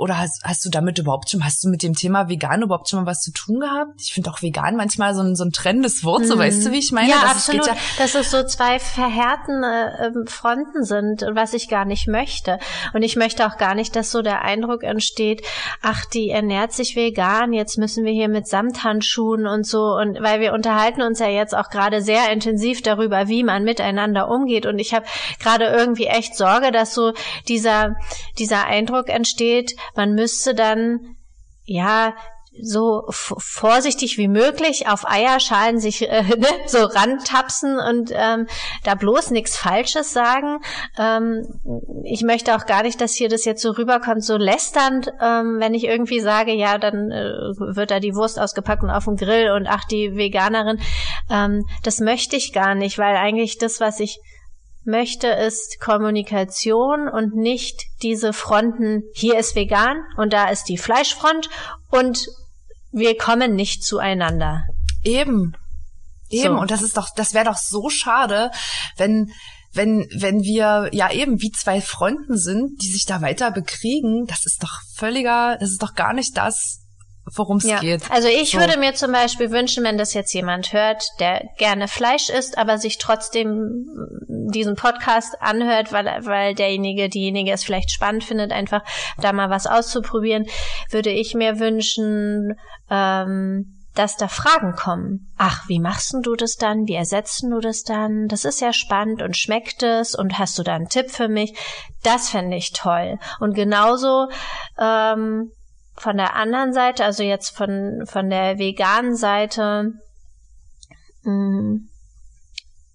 [0.00, 3.00] Oder hast, hast du damit überhaupt schon, hast du mit dem Thema vegan überhaupt schon
[3.00, 4.00] mal was zu tun gehabt?
[4.00, 6.78] Ich finde auch vegan manchmal so ein, so ein trennendes Wort, so weißt du, wie
[6.78, 7.10] ich meine?
[7.10, 7.66] Ja, das absolut.
[7.66, 12.58] Ja dass es so zwei verhärtene äh, Fronten sind, was ich gar nicht möchte.
[12.94, 15.42] Und ich möchte auch gar nicht, dass so der Eindruck entsteht,
[15.82, 19.96] ach, die ernährt sich vegan, jetzt müssen wir hier mit Samthandschuhen und so.
[19.96, 24.28] Und weil wir unterhalten uns ja jetzt auch gerade sehr intensiv darüber, wie man miteinander
[24.30, 24.64] umgeht.
[24.64, 25.04] Und ich habe
[25.40, 27.12] gerade irgendwie echt Sorge, dass so
[27.48, 27.96] dieser,
[28.38, 31.16] dieser Eindruck entsteht, man müsste dann
[31.64, 32.14] ja
[32.62, 38.48] so vorsichtig wie möglich auf Eierschalen sich äh, ne, so rantapsen und ähm,
[38.84, 40.58] da bloß nichts Falsches sagen.
[40.98, 41.60] Ähm,
[42.04, 45.74] ich möchte auch gar nicht, dass hier das jetzt so rüberkommt, so lästernd, ähm, wenn
[45.74, 49.52] ich irgendwie sage, ja, dann äh, wird da die Wurst ausgepackt und auf dem Grill
[49.52, 50.80] und ach, die Veganerin.
[51.30, 54.18] Ähm, das möchte ich gar nicht, weil eigentlich das, was ich
[54.84, 61.48] möchte, ist Kommunikation und nicht diese Fronten, hier ist vegan und da ist die Fleischfront
[61.90, 62.26] und
[62.92, 64.64] wir kommen nicht zueinander.
[65.04, 65.56] Eben.
[66.28, 66.54] Eben.
[66.54, 66.60] So.
[66.60, 68.50] Und das ist doch, das wäre doch so schade,
[68.96, 69.32] wenn,
[69.72, 74.26] wenn, wenn wir ja eben wie zwei Fronten sind, die sich da weiter bekriegen.
[74.26, 76.79] Das ist doch völliger, das ist doch gar nicht das,
[77.34, 77.80] worum es ja.
[77.80, 78.10] geht.
[78.10, 78.58] Also ich so.
[78.58, 82.78] würde mir zum Beispiel wünschen, wenn das jetzt jemand hört, der gerne Fleisch isst, aber
[82.78, 83.86] sich trotzdem
[84.28, 88.82] diesen Podcast anhört, weil, weil derjenige, diejenige es vielleicht spannend findet, einfach
[89.18, 90.46] da mal was auszuprobieren,
[90.90, 92.54] würde ich mir wünschen,
[92.90, 95.32] ähm, dass da Fragen kommen.
[95.36, 96.86] Ach, wie machst du das dann?
[96.86, 98.28] Wie ersetzt du das dann?
[98.28, 101.58] Das ist ja spannend und schmeckt es und hast du da einen Tipp für mich?
[102.02, 103.18] Das fände ich toll.
[103.40, 104.28] Und genauso
[104.78, 105.50] ähm,
[106.00, 109.92] von der anderen Seite, also jetzt von, von der veganen Seite,
[111.24, 111.88] mh, mm,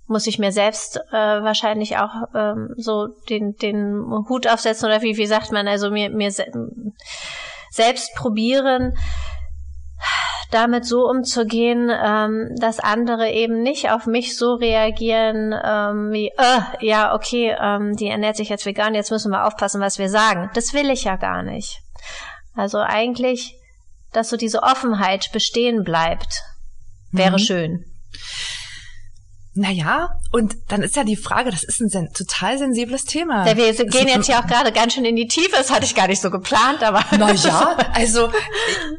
[0.07, 5.17] muss ich mir selbst äh, wahrscheinlich auch ähm, so den, den Hut aufsetzen oder wie,
[5.17, 6.45] wie sagt man, also mir, mir se
[7.71, 8.93] selbst probieren,
[10.51, 16.85] damit so umzugehen, ähm, dass andere eben nicht auf mich so reagieren ähm, wie, äh,
[16.85, 20.49] ja, okay, ähm, die ernährt sich jetzt vegan, jetzt müssen wir aufpassen, was wir sagen.
[20.53, 21.81] Das will ich ja gar nicht.
[22.55, 23.55] Also eigentlich,
[24.13, 26.41] dass so diese Offenheit bestehen bleibt,
[27.11, 27.39] wäre mhm.
[27.39, 27.85] schön.
[29.57, 33.47] Naja, und dann ist ja die Frage, das ist ein sen total sensibles Thema.
[33.47, 35.95] Ja, wir gehen jetzt hier auch gerade ganz schön in die Tiefe, das hatte ich
[35.95, 37.05] gar nicht so geplant, aber.
[37.17, 38.29] Naja, also,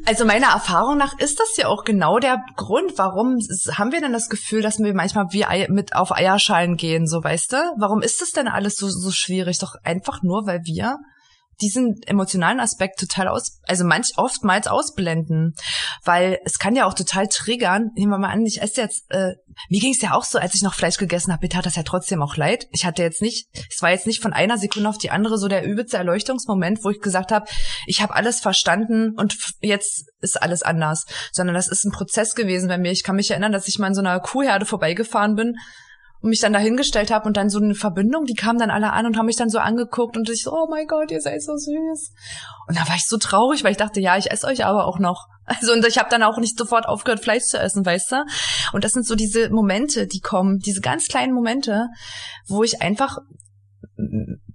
[0.07, 3.39] also meiner Erfahrung nach ist das ja auch genau der Grund, warum
[3.73, 7.23] haben wir denn das Gefühl, dass wir manchmal wie Ei mit auf Eierschalen gehen, so
[7.23, 7.57] weißt du?
[7.77, 9.59] Warum ist das denn alles so, so schwierig?
[9.59, 10.97] Doch einfach nur, weil wir
[11.61, 15.55] diesen emotionalen Aspekt total aus, also manch oftmals ausblenden,
[16.05, 17.91] weil es kann ja auch total triggern.
[17.95, 19.35] Nehmen wir mal an, ich esse jetzt, äh,
[19.71, 21.77] mir ging es ja auch so, als ich noch Fleisch gegessen habe, mir tat das
[21.77, 22.67] ja trotzdem auch leid.
[22.73, 25.49] Ich hatte jetzt nicht, es war jetzt nicht von einer Sekunde auf die andere so
[25.49, 27.47] der übelste Erleuchtungsmoment, wo ich gesagt habe,
[27.87, 32.69] ich habe alles verstanden und jetzt ist alles anders, sondern das ist ein Prozess gewesen
[32.69, 32.93] bei mir.
[32.93, 35.57] Ich kann mich erinnern, dass ich mal in so einer Kuhherde vorbeigefahren bin
[36.27, 39.07] und mich dann dahingestellt habe und dann so eine Verbindung, die kamen dann alle an
[39.07, 41.57] und haben mich dann so angeguckt und ich so, oh mein Gott, ihr seid so
[41.57, 42.11] süß.
[42.67, 44.99] Und da war ich so traurig, weil ich dachte, ja, ich esse euch aber auch
[44.99, 45.29] noch.
[45.49, 48.25] Also und ich habe dann auch nicht sofort aufgehört, Fleisch zu essen, weißt du?
[48.73, 51.87] Und das sind so diese Momente, die kommen, diese ganz kleinen Momente,
[52.49, 53.19] wo ich einfach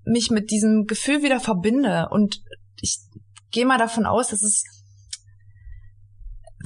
[0.04, 2.10] mich mit diesem Gefühl wieder verbinde.
[2.12, 2.42] Und
[2.82, 3.00] ich
[3.52, 4.66] gehe mal davon aus, dass es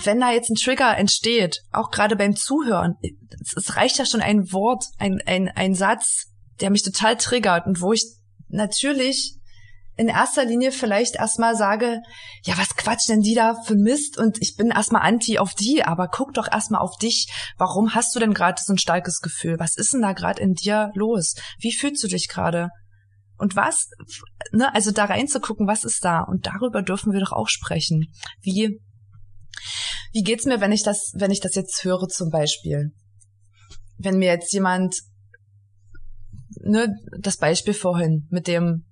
[0.03, 2.95] wenn da jetzt ein Trigger entsteht, auch gerade beim Zuhören,
[3.41, 6.27] es, es reicht ja schon ein Wort, ein, ein, ein Satz,
[6.61, 8.05] der mich total triggert und wo ich
[8.47, 9.37] natürlich
[9.97, 12.01] in erster Linie vielleicht erstmal sage,
[12.43, 15.83] ja, was quatscht denn die da für Mist und ich bin erstmal anti auf die,
[15.83, 17.31] aber guck doch erstmal auf dich.
[17.57, 19.57] Warum hast du denn gerade so ein starkes Gefühl?
[19.57, 21.35] Was ist denn da gerade in dir los?
[21.59, 22.69] Wie fühlst du dich gerade?
[23.37, 23.89] Und was,
[24.51, 26.21] ne, also da reinzugucken, was ist da?
[26.21, 28.07] Und darüber dürfen wir doch auch sprechen.
[28.41, 28.79] Wie
[30.11, 32.91] wie geht's mir, wenn ich das, wenn ich das jetzt höre zum Beispiel?
[33.97, 34.95] Wenn mir jetzt jemand,
[36.61, 38.85] ne, das Beispiel vorhin mit dem,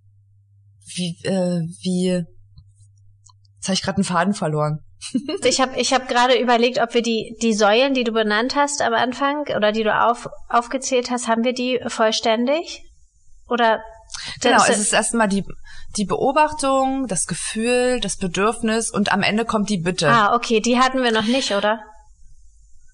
[0.86, 2.24] wie, äh, wie,
[3.55, 4.80] jetzt habe ich gerade einen Faden verloren.
[5.43, 8.82] ich habe ich hab gerade überlegt, ob wir die, die Säulen, die du benannt hast
[8.82, 12.84] am Anfang oder die du auf, aufgezählt hast, haben wir die vollständig?
[13.49, 13.82] Oder
[14.41, 15.43] Genau, es ist erstmal die,
[15.97, 20.09] die Beobachtung, das Gefühl, das Bedürfnis und am Ende kommt die Bitte.
[20.09, 21.79] Ah, okay, die hatten wir noch nicht, oder?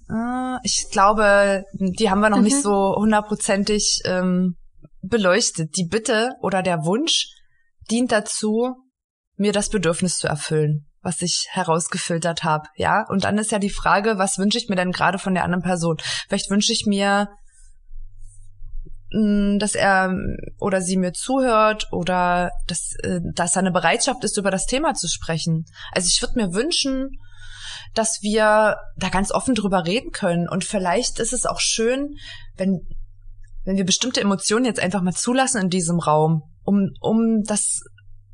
[0.09, 2.43] Äh, ich glaube, die haben wir noch mhm.
[2.43, 4.55] nicht so hundertprozentig ähm,
[5.01, 5.77] beleuchtet.
[5.77, 7.27] Die Bitte oder der Wunsch
[7.89, 8.75] dient dazu,
[9.35, 13.05] mir das Bedürfnis zu erfüllen, was ich herausgefiltert habe, ja.
[13.07, 15.63] Und dann ist ja die Frage, was wünsche ich mir denn gerade von der anderen
[15.63, 15.97] Person?
[16.27, 17.29] Vielleicht wünsche ich mir
[19.11, 20.13] dass er
[20.59, 24.93] oder sie mir zuhört oder dass, äh, dass da eine Bereitschaft ist, über das Thema
[24.93, 25.65] zu sprechen.
[25.91, 27.17] Also ich würde mir wünschen,
[27.95, 30.47] dass wir da ganz offen drüber reden können.
[30.47, 32.15] Und vielleicht ist es auch schön,
[32.55, 32.81] wenn,
[33.65, 37.81] wenn wir bestimmte Emotionen jetzt einfach mal zulassen in diesem Raum, um, um das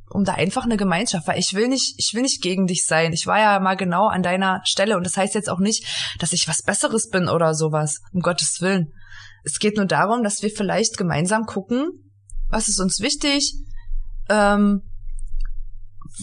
[0.10, 3.12] um da einfach eine Gemeinschaft, weil ich will nicht, ich will nicht gegen dich sein.
[3.12, 5.86] Ich war ja mal genau an deiner Stelle und das heißt jetzt auch nicht,
[6.20, 8.94] dass ich was Besseres bin oder sowas, um Gottes Willen.
[9.46, 11.90] Es geht nur darum, dass wir vielleicht gemeinsam gucken,
[12.50, 13.54] was ist uns wichtig,
[14.30, 14.82] ähm,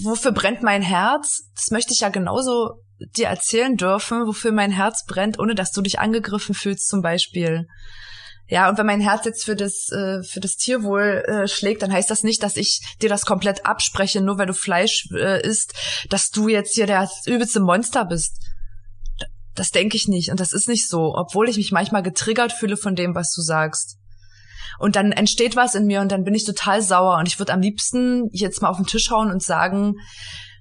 [0.03, 1.51] wofür brennt mein Herz?
[1.55, 2.83] Das möchte ich ja genauso
[3.17, 7.67] dir erzählen dürfen, wofür mein Herz brennt, ohne dass du dich angegriffen fühlst zum Beispiel.
[8.49, 11.93] Ja, und wenn mein Herz jetzt für das, äh, für das Tierwohl äh, schlägt, dann
[11.93, 15.75] heißt das nicht, dass ich dir das komplett abspreche, nur weil du Fleisch äh, isst,
[16.11, 18.37] dass du jetzt hier der übelste Monster bist.
[19.55, 20.31] Das denke ich nicht.
[20.31, 23.43] Und das ist nicht so, obwohl ich mich manchmal getriggert fühle von dem, was du
[23.43, 23.99] sagst.
[24.79, 27.53] Und dann entsteht was in mir und dann bin ich total sauer und ich würde
[27.53, 29.97] am liebsten jetzt mal auf den Tisch hauen und sagen,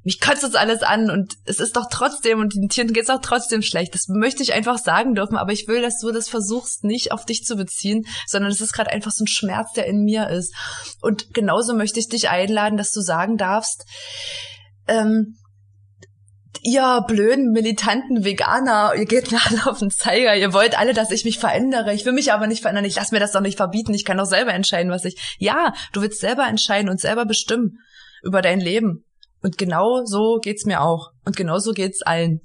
[0.03, 3.21] mich kotzt das alles an und es ist doch trotzdem und den Tieren geht's auch
[3.21, 3.93] trotzdem schlecht.
[3.93, 7.25] Das möchte ich einfach sagen dürfen, aber ich will, dass du das versuchst, nicht auf
[7.25, 10.55] dich zu beziehen, sondern es ist gerade einfach so ein Schmerz, der in mir ist.
[11.01, 13.85] Und genauso möchte ich dich einladen, dass du sagen darfst,
[14.87, 15.37] ähm,
[16.62, 21.12] ihr blöden, militanten Veganer, ihr geht mir alle auf den Zeiger, ihr wollt alle, dass
[21.12, 21.93] ich mich verändere.
[21.93, 22.86] Ich will mich aber nicht verändern.
[22.86, 23.93] Ich lasse mir das doch nicht verbieten.
[23.93, 25.36] Ich kann doch selber entscheiden, was ich.
[25.39, 27.80] Ja, du willst selber entscheiden und selber bestimmen
[28.24, 29.05] über dein Leben.
[29.41, 31.12] Und genau so geht's mir auch.
[31.26, 32.41] Und genau so geht's allen.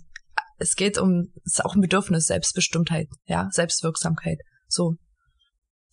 [0.58, 4.38] Es geht um, es ist auch ein Bedürfnis, Selbstbestimmtheit, ja, Selbstwirksamkeit.
[4.68, 4.94] So.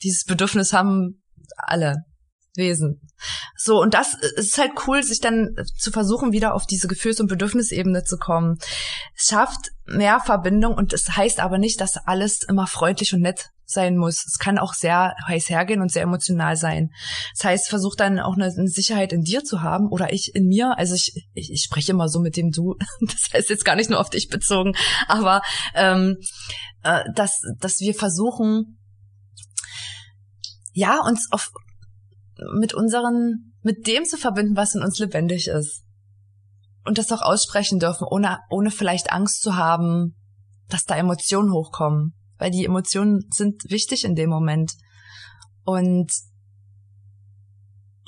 [0.01, 1.21] Dieses Bedürfnis haben
[1.57, 2.05] alle
[2.55, 3.01] Wesen.
[3.57, 7.27] So, und das ist halt cool, sich dann zu versuchen, wieder auf diese Gefühls- und
[7.27, 8.57] Bedürfnisebene zu kommen.
[9.15, 13.49] Es schafft mehr Verbindung und es heißt aber nicht, dass alles immer freundlich und nett
[13.65, 14.25] sein muss.
[14.25, 16.91] Es kann auch sehr heiß hergehen und sehr emotional sein.
[17.35, 20.47] Das heißt, versuch dann auch eine, eine Sicherheit in dir zu haben oder ich in
[20.47, 20.77] mir.
[20.77, 22.75] Also ich, ich, ich spreche immer so mit dem Du.
[23.01, 24.75] Das heißt jetzt gar nicht nur auf dich bezogen,
[25.07, 25.41] aber
[25.73, 26.17] ähm,
[26.83, 28.77] äh, dass, dass wir versuchen,
[30.73, 31.51] ja, uns auf
[32.55, 35.83] mit unseren, mit dem zu verbinden, was in uns lebendig ist.
[36.85, 40.15] Und das auch aussprechen dürfen, ohne, ohne vielleicht Angst zu haben,
[40.67, 42.13] dass da Emotionen hochkommen
[42.43, 44.73] weil die Emotionen sind wichtig in dem Moment.
[45.63, 46.11] Und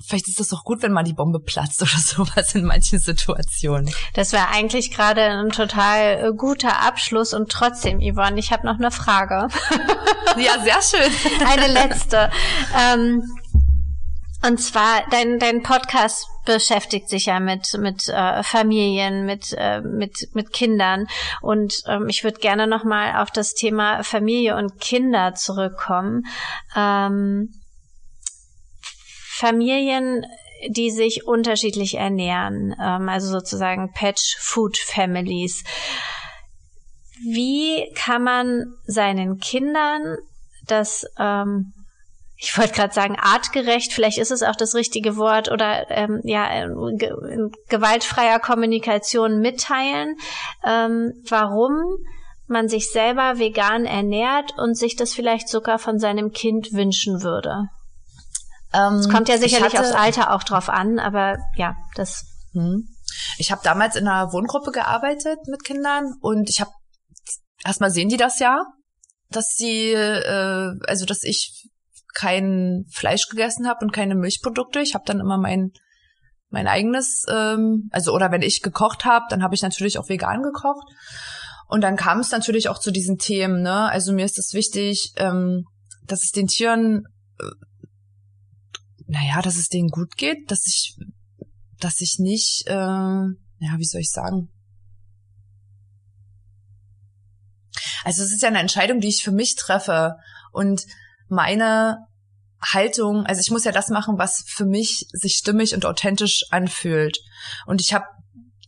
[0.06, 3.90] vielleicht ist das auch gut, wenn mal die Bombe platzt oder sowas in manchen Situationen.
[4.14, 8.76] Das wäre eigentlich gerade ein total äh, guter Abschluss und trotzdem, Yvonne, ich habe noch
[8.76, 9.48] eine Frage.
[10.38, 11.12] ja, sehr schön.
[11.48, 12.30] eine letzte.
[12.78, 13.24] Ähm,
[14.48, 20.30] und zwar, dein, dein Podcast beschäftigt sich ja mit, mit äh, Familien, mit, äh, mit,
[20.34, 21.08] mit Kindern.
[21.42, 26.24] Und ähm, ich würde gerne nochmal auf das Thema Familie und Kinder zurückkommen.
[26.76, 27.50] Ähm,
[29.38, 30.26] Familien,
[30.70, 35.64] die sich unterschiedlich ernähren, ähm, also sozusagen Patch Food Families.
[37.24, 40.18] Wie kann man seinen Kindern
[40.68, 41.74] das ähm,
[42.46, 46.68] ich wollte gerade sagen, artgerecht, vielleicht ist es auch das richtige Wort, oder ähm, ja,
[46.96, 47.12] ge
[47.70, 50.16] gewaltfreier Kommunikation mitteilen,
[50.64, 51.72] ähm, warum
[52.48, 57.70] man sich selber vegan ernährt und sich das vielleicht sogar von seinem Kind wünschen würde.
[58.74, 62.26] Ähm, es kommt ja sicherlich hatte, aufs Alter auch drauf an, aber ja, das.
[62.54, 62.88] Hm.
[63.40, 66.72] Ich habe damals in einer Wohngruppe gearbeitet mit Kindern und ich habe
[67.64, 68.66] erstmal sehen die das ja,
[69.30, 71.72] dass sie, äh, also dass ich
[72.16, 74.80] kein Fleisch gegessen habe und keine Milchprodukte.
[74.80, 75.72] Ich habe dann immer mein
[76.50, 80.42] mein eigenes, ähm, also oder wenn ich gekocht habe, dann habe ich natürlich auch vegan
[80.42, 80.88] gekocht.
[81.68, 83.62] Und dann kam es natürlich auch zu diesen Themen.
[83.62, 83.90] Ne?
[83.90, 85.66] Also mir ist es wichtig, ähm,
[86.06, 87.04] dass es den Tieren,
[87.40, 87.46] äh,
[89.08, 90.96] naja, dass es denen gut geht, dass ich,
[91.80, 94.50] dass ich nicht, äh, ja, wie soll ich sagen?
[98.06, 100.16] Also es ist ja eine Entscheidung, die ich für mich treffe.
[100.52, 100.86] Und
[101.28, 101.98] meine
[102.62, 107.18] Haltung, also ich muss ja das machen, was für mich sich stimmig und authentisch anfühlt.
[107.66, 108.06] Und ich habe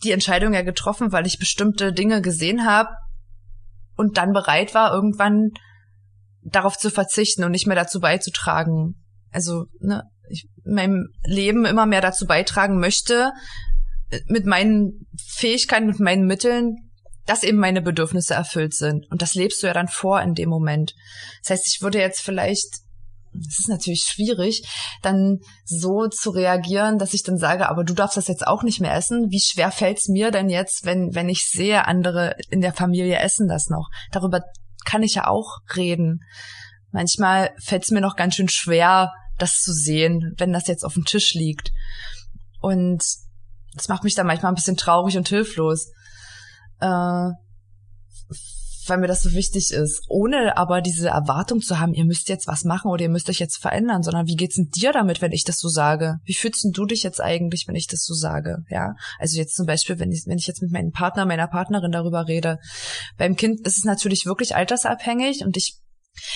[0.03, 2.89] die Entscheidung ja getroffen, weil ich bestimmte Dinge gesehen habe
[3.95, 5.49] und dann bereit war, irgendwann
[6.43, 9.03] darauf zu verzichten und nicht mehr dazu beizutragen.
[9.31, 13.31] Also, ne, ich in meinem Leben immer mehr dazu beitragen möchte,
[14.27, 16.86] mit meinen Fähigkeiten, mit meinen Mitteln,
[17.27, 19.05] dass eben meine Bedürfnisse erfüllt sind.
[19.11, 20.95] Und das lebst du ja dann vor in dem Moment.
[21.43, 22.79] Das heißt, ich würde jetzt vielleicht,
[23.33, 24.67] das ist natürlich schwierig,
[25.03, 28.79] dann so zu reagieren, dass ich dann sage, aber du darfst das jetzt auch nicht
[28.79, 29.29] mehr essen.
[29.29, 33.47] Wie schwer fällt's mir denn jetzt, wenn, wenn ich sehe, andere in der Familie essen
[33.47, 33.89] das noch?
[34.11, 34.41] Darüber
[34.85, 36.21] kann ich ja auch reden.
[36.91, 40.93] manchmal fällt es mir noch ganz schön schwer, das zu sehen, wenn das jetzt auf
[40.93, 41.71] dem Tisch liegt.
[42.61, 43.03] Und
[43.75, 45.91] das macht mich dann manchmal ein bisschen traurig und hilflos.
[46.79, 47.31] Äh,
[48.89, 52.47] weil mir das so wichtig ist, ohne aber diese Erwartung zu haben, ihr müsst jetzt
[52.47, 55.31] was machen oder ihr müsst euch jetzt verändern, sondern wie geht's denn dir damit, wenn
[55.31, 56.17] ich das so sage?
[56.23, 58.63] Wie fühlst denn du dich jetzt eigentlich, wenn ich das so sage?
[58.69, 61.91] Ja, also jetzt zum Beispiel, wenn ich, wenn ich jetzt mit meinem Partner, meiner Partnerin
[61.91, 62.59] darüber rede.
[63.17, 65.79] Beim Kind ist es natürlich wirklich altersabhängig und ich,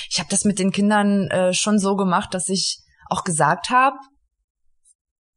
[0.09, 2.79] ich habe das mit den Kindern äh, schon so gemacht, dass ich
[3.09, 3.97] auch gesagt habe,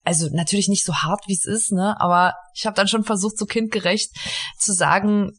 [0.05, 3.39] also natürlich nicht so hart, wie es ist, ne, aber ich habe dann schon versucht,
[3.39, 4.11] so kindgerecht
[4.59, 5.33] zu sagen,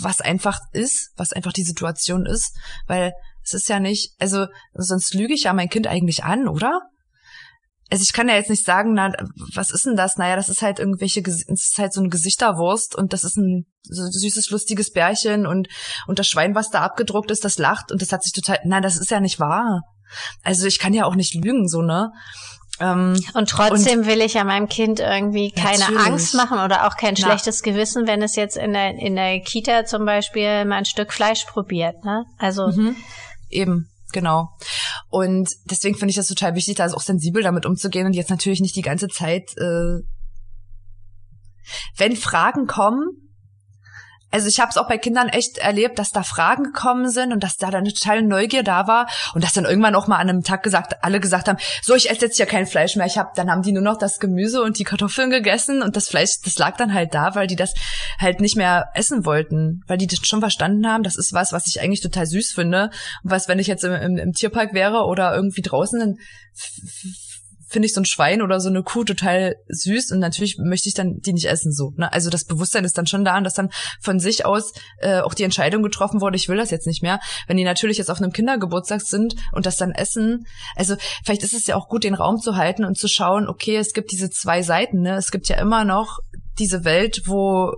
[0.00, 2.56] was einfach ist, was einfach die Situation ist,
[2.86, 3.12] weil
[3.44, 6.80] es ist ja nicht, also sonst lüge ich ja mein Kind eigentlich an, oder?
[7.90, 9.12] Also ich kann ja jetzt nicht sagen, na,
[9.54, 10.16] was ist denn das?
[10.16, 13.66] Naja, das ist halt irgendwelche, es ist halt so eine Gesichterwurst und das ist ein
[13.82, 15.68] so süßes, lustiges Bärchen und,
[16.06, 18.82] und das Schwein, was da abgedruckt ist, das lacht und das hat sich total, nein,
[18.82, 19.82] das ist ja nicht wahr.
[20.42, 22.12] Also ich kann ja auch nicht lügen, so, ne?
[22.80, 26.06] Ähm, und trotzdem und will ich ja meinem Kind irgendwie keine natürlich.
[26.06, 27.70] Angst machen oder auch kein schlechtes Na.
[27.72, 31.44] Gewissen, wenn es jetzt in der, in der Kita zum Beispiel mal ein Stück Fleisch
[31.44, 32.02] probiert.
[32.04, 32.24] Ne?
[32.38, 32.96] Also mhm.
[33.50, 34.48] eben, genau.
[35.10, 38.60] Und deswegen finde ich das total wichtig, da auch sensibel damit umzugehen und jetzt natürlich
[38.60, 40.00] nicht die ganze Zeit, äh,
[41.98, 43.29] wenn Fragen kommen,
[44.30, 47.42] also ich habe es auch bei Kindern echt erlebt, dass da Fragen gekommen sind und
[47.42, 50.28] dass da dann eine totale Neugier da war und dass dann irgendwann auch mal an
[50.28, 53.06] einem Tag gesagt, alle gesagt haben, so ich esse jetzt ja kein Fleisch mehr.
[53.06, 56.08] Ich habe, dann haben die nur noch das Gemüse und die Kartoffeln gegessen und das
[56.08, 57.74] Fleisch, das lag dann halt da, weil die das
[58.18, 61.02] halt nicht mehr essen wollten, weil die das schon verstanden haben.
[61.02, 62.90] Das ist was, was ich eigentlich total süß finde
[63.24, 66.16] und was, wenn ich jetzt im, im, im Tierpark wäre oder irgendwie draußen, dann
[67.70, 70.94] finde ich so ein Schwein oder so eine Kuh total süß und natürlich möchte ich
[70.94, 71.92] dann die nicht essen so.
[71.96, 72.12] Ne?
[72.12, 75.34] Also das Bewusstsein ist dann schon da und dass dann von sich aus äh, auch
[75.34, 77.20] die Entscheidung getroffen wurde, ich will das jetzt nicht mehr.
[77.46, 81.54] Wenn die natürlich jetzt auf einem Kindergeburtstag sind und das dann essen, also vielleicht ist
[81.54, 84.30] es ja auch gut, den Raum zu halten und zu schauen, okay, es gibt diese
[84.30, 85.00] zwei Seiten.
[85.02, 85.14] Ne?
[85.14, 86.18] Es gibt ja immer noch
[86.58, 87.72] diese Welt, wo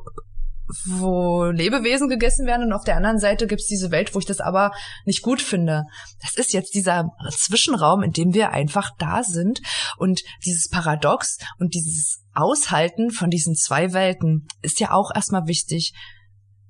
[0.87, 4.41] wo Lebewesen gegessen werden und auf der anderen Seite gibt's diese Welt, wo ich das
[4.41, 4.73] aber
[5.05, 5.85] nicht gut finde.
[6.21, 9.61] Das ist jetzt dieser Zwischenraum, in dem wir einfach da sind
[9.99, 15.93] und dieses Paradox und dieses Aushalten von diesen zwei Welten ist ja auch erstmal wichtig.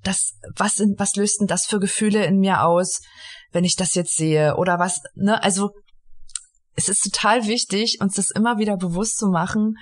[0.03, 3.01] Das, was, was löst denn das für Gefühle in mir aus,
[3.51, 4.57] wenn ich das jetzt sehe?
[4.57, 5.41] Oder was, ne?
[5.41, 5.71] Also,
[6.75, 9.75] es ist total wichtig, uns das immer wieder bewusst zu machen,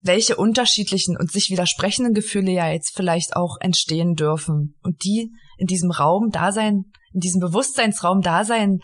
[0.00, 5.66] welche unterschiedlichen und sich widersprechenden Gefühle ja jetzt vielleicht auch entstehen dürfen und die in
[5.66, 8.78] diesem Raum da sein, in diesem Bewusstseinsraum da sein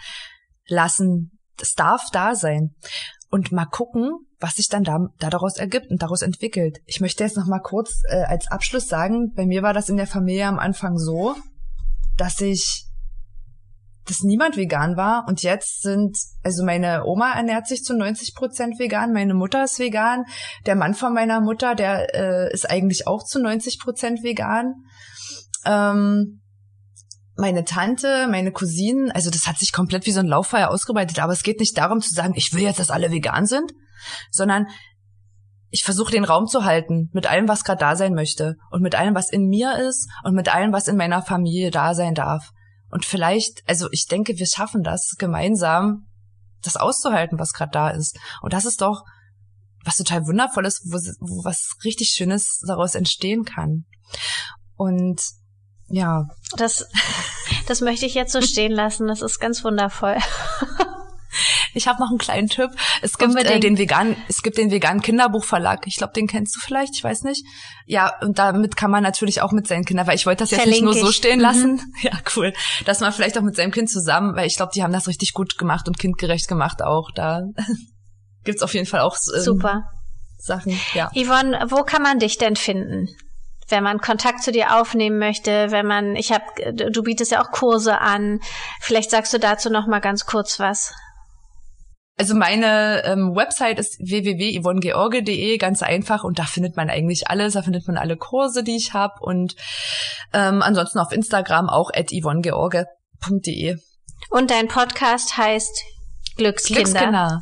[0.66, 1.38] lassen.
[1.56, 2.74] Das darf da sein.
[3.30, 4.10] Und mal gucken,
[4.40, 6.78] was sich dann da, da daraus ergibt und daraus entwickelt.
[6.86, 9.96] Ich möchte jetzt noch mal kurz äh, als Abschluss sagen, bei mir war das in
[9.96, 11.34] der Familie am Anfang so,
[12.16, 12.86] dass ich
[14.06, 18.78] dass niemand vegan war und jetzt sind, also meine Oma ernährt sich zu 90 Prozent
[18.78, 20.24] vegan, meine Mutter ist vegan,
[20.66, 24.74] der Mann von meiner Mutter, der äh, ist eigentlich auch zu 90 Prozent vegan.
[25.64, 26.42] Ähm,
[27.36, 31.32] meine Tante, meine Cousinen, also das hat sich komplett wie so ein Lauffeuer ausgebreitet, aber
[31.32, 33.72] es geht nicht darum zu sagen, ich will jetzt, dass alle vegan sind,
[34.30, 34.66] sondern
[35.70, 38.94] ich versuche den Raum zu halten mit allem, was gerade da sein möchte und mit
[38.94, 42.52] allem, was in mir ist und mit allem, was in meiner Familie da sein darf.
[42.90, 46.06] Und vielleicht, also ich denke, wir schaffen das gemeinsam,
[46.62, 48.18] das auszuhalten, was gerade da ist.
[48.40, 49.04] Und das ist doch
[49.84, 53.84] was total wundervolles, wo, wo was richtig Schönes daraus entstehen kann.
[54.76, 55.20] Und
[55.88, 56.26] ja.
[56.56, 56.88] Das,
[57.66, 59.06] das möchte ich jetzt so stehen lassen.
[59.06, 60.16] Das ist ganz wundervoll.
[61.74, 62.70] Ich habe noch einen kleinen Tipp.
[63.02, 65.86] Es gibt äh, den veganen, es gibt den veganen Kinderbuchverlag.
[65.86, 67.44] Ich glaube, den kennst du vielleicht, ich weiß nicht.
[67.86, 70.66] Ja, und damit kann man natürlich auch mit seinen Kindern, weil ich wollte das jetzt
[70.66, 71.42] nicht nur so stehen ich.
[71.42, 71.72] lassen.
[71.72, 71.80] Mhm.
[72.02, 72.52] Ja, cool.
[72.84, 75.32] Dass man vielleicht auch mit seinem Kind zusammen, weil ich glaube, die haben das richtig
[75.32, 77.10] gut gemacht und kindgerecht gemacht auch.
[77.14, 77.42] Da
[78.44, 79.84] gibt's auf jeden Fall auch ähm, super
[80.36, 80.78] Sachen.
[80.92, 81.10] Ja.
[81.14, 83.08] Yvonne, wo kann man dich denn finden?
[83.68, 87.50] wenn man Kontakt zu dir aufnehmen möchte, wenn man, ich habe, du bietest ja auch
[87.50, 88.40] Kurse an.
[88.80, 90.92] Vielleicht sagst du dazu noch mal ganz kurz was.
[92.16, 97.62] Also meine ähm, Website ist www.yvonnegeorge.de, ganz einfach und da findet man eigentlich alles, da
[97.62, 99.56] findet man alle Kurse, die ich habe und
[100.32, 103.78] ähm, ansonsten auf Instagram auch at yvonnegeorge.de.
[104.30, 105.82] Und dein Podcast heißt
[106.36, 107.40] Glückskinder.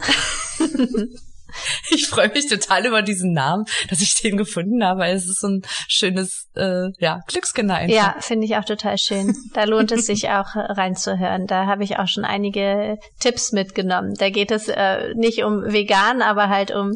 [0.58, 1.08] Glückskinder.
[1.90, 5.06] Ich freue mich total über diesen Namen, dass ich den gefunden habe.
[5.06, 7.94] Es ist so ein schönes, äh, ja, Glückskinder einfach.
[7.94, 9.34] Ja, finde ich auch total schön.
[9.54, 11.46] Da lohnt es sich auch äh, reinzuhören.
[11.46, 14.14] Da habe ich auch schon einige Tipps mitgenommen.
[14.18, 16.92] Da geht es äh, nicht um vegan, aber halt um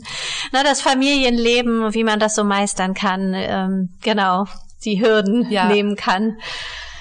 [0.52, 3.32] na, das Familienleben, wie man das so meistern kann.
[3.34, 4.46] Ähm, genau,
[4.84, 5.66] die Hürden ja.
[5.66, 6.38] nehmen kann.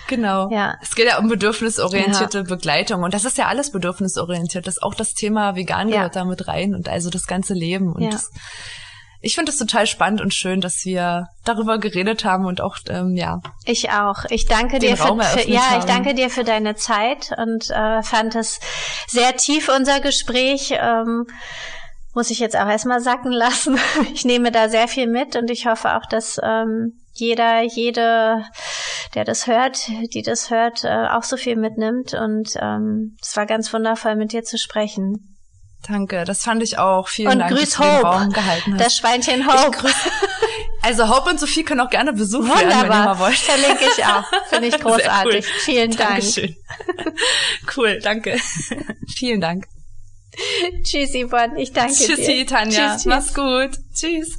[0.08, 0.49] Genau.
[0.51, 0.76] Ja.
[0.82, 2.43] Es geht ja um bedürfnisorientierte ja.
[2.43, 3.03] Begleitung.
[3.03, 4.68] Und das ist ja alles bedürfnisorientiert.
[4.68, 5.97] Das ist auch das Thema vegan ja.
[5.97, 7.93] gehört da mit rein und also das ganze Leben.
[7.93, 8.10] Und ja.
[8.12, 8.32] das,
[9.22, 13.16] ich finde es total spannend und schön, dass wir darüber geredet haben und auch, ähm,
[13.16, 13.39] ja.
[13.66, 14.26] Ich auch.
[14.30, 15.80] Ich danke dir für, für ja, haben.
[15.80, 18.60] ich danke dir für deine Zeit und äh, fand es
[19.08, 20.74] sehr tief, unser Gespräch.
[20.80, 21.26] Ähm,
[22.14, 23.78] muss ich jetzt auch erstmal sacken lassen.
[24.14, 28.45] Ich nehme da sehr viel mit und ich hoffe auch, dass ähm, jeder, jede,
[29.13, 32.13] der das hört, die das hört, äh, auch so viel mitnimmt.
[32.13, 35.38] Und ähm, es war ganz wundervoll, mit dir zu sprechen.
[35.88, 37.07] Danke, das fand ich auch.
[37.07, 38.86] Vielen und Dank, grüß dass Hope, du den Raum gehalten hast.
[38.86, 39.78] Das Schweinchen Hope.
[40.82, 42.70] Also Hope und Sophie können auch gerne besuchen Wunderbar.
[42.70, 43.38] werden, wenn ihr mal wollt.
[43.38, 44.24] Verlinke ich auch.
[44.49, 45.43] Finde ich großartig.
[45.43, 45.59] Cool.
[45.61, 46.09] Vielen Dank.
[46.09, 46.55] Dankeschön.
[47.76, 48.38] Cool, danke.
[49.16, 49.66] Vielen Dank.
[50.84, 51.59] Tschüss, Yvonne.
[51.59, 52.16] Ich danke Tschüssi, dir.
[52.18, 52.91] Tschüssi, Tanja.
[52.91, 53.05] Tschüss, tschüss.
[53.05, 53.80] Mach's gut.
[53.95, 54.38] Tschüss.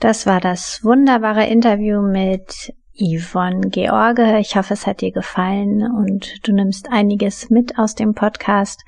[0.00, 4.38] Das war das wunderbare Interview mit Yvonne George.
[4.38, 8.84] Ich hoffe, es hat dir gefallen und du nimmst einiges mit aus dem Podcast.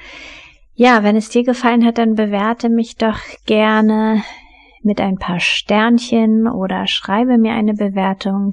[0.74, 4.22] Ja, wenn es dir gefallen hat, dann bewerte mich doch gerne
[4.82, 8.52] mit ein paar Sternchen oder schreibe mir eine Bewertung,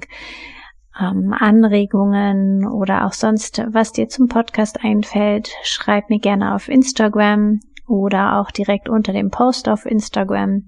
[1.00, 5.48] ähm, Anregungen oder auch sonst, was dir zum Podcast einfällt.
[5.62, 10.64] Schreib mir gerne auf Instagram oder auch direkt unter dem Post auf Instagram.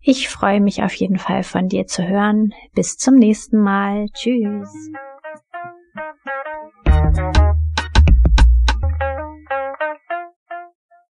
[0.00, 2.54] Ich freue mich auf jeden Fall von dir zu hören.
[2.74, 4.06] Bis zum nächsten Mal.
[4.14, 4.70] Tschüss.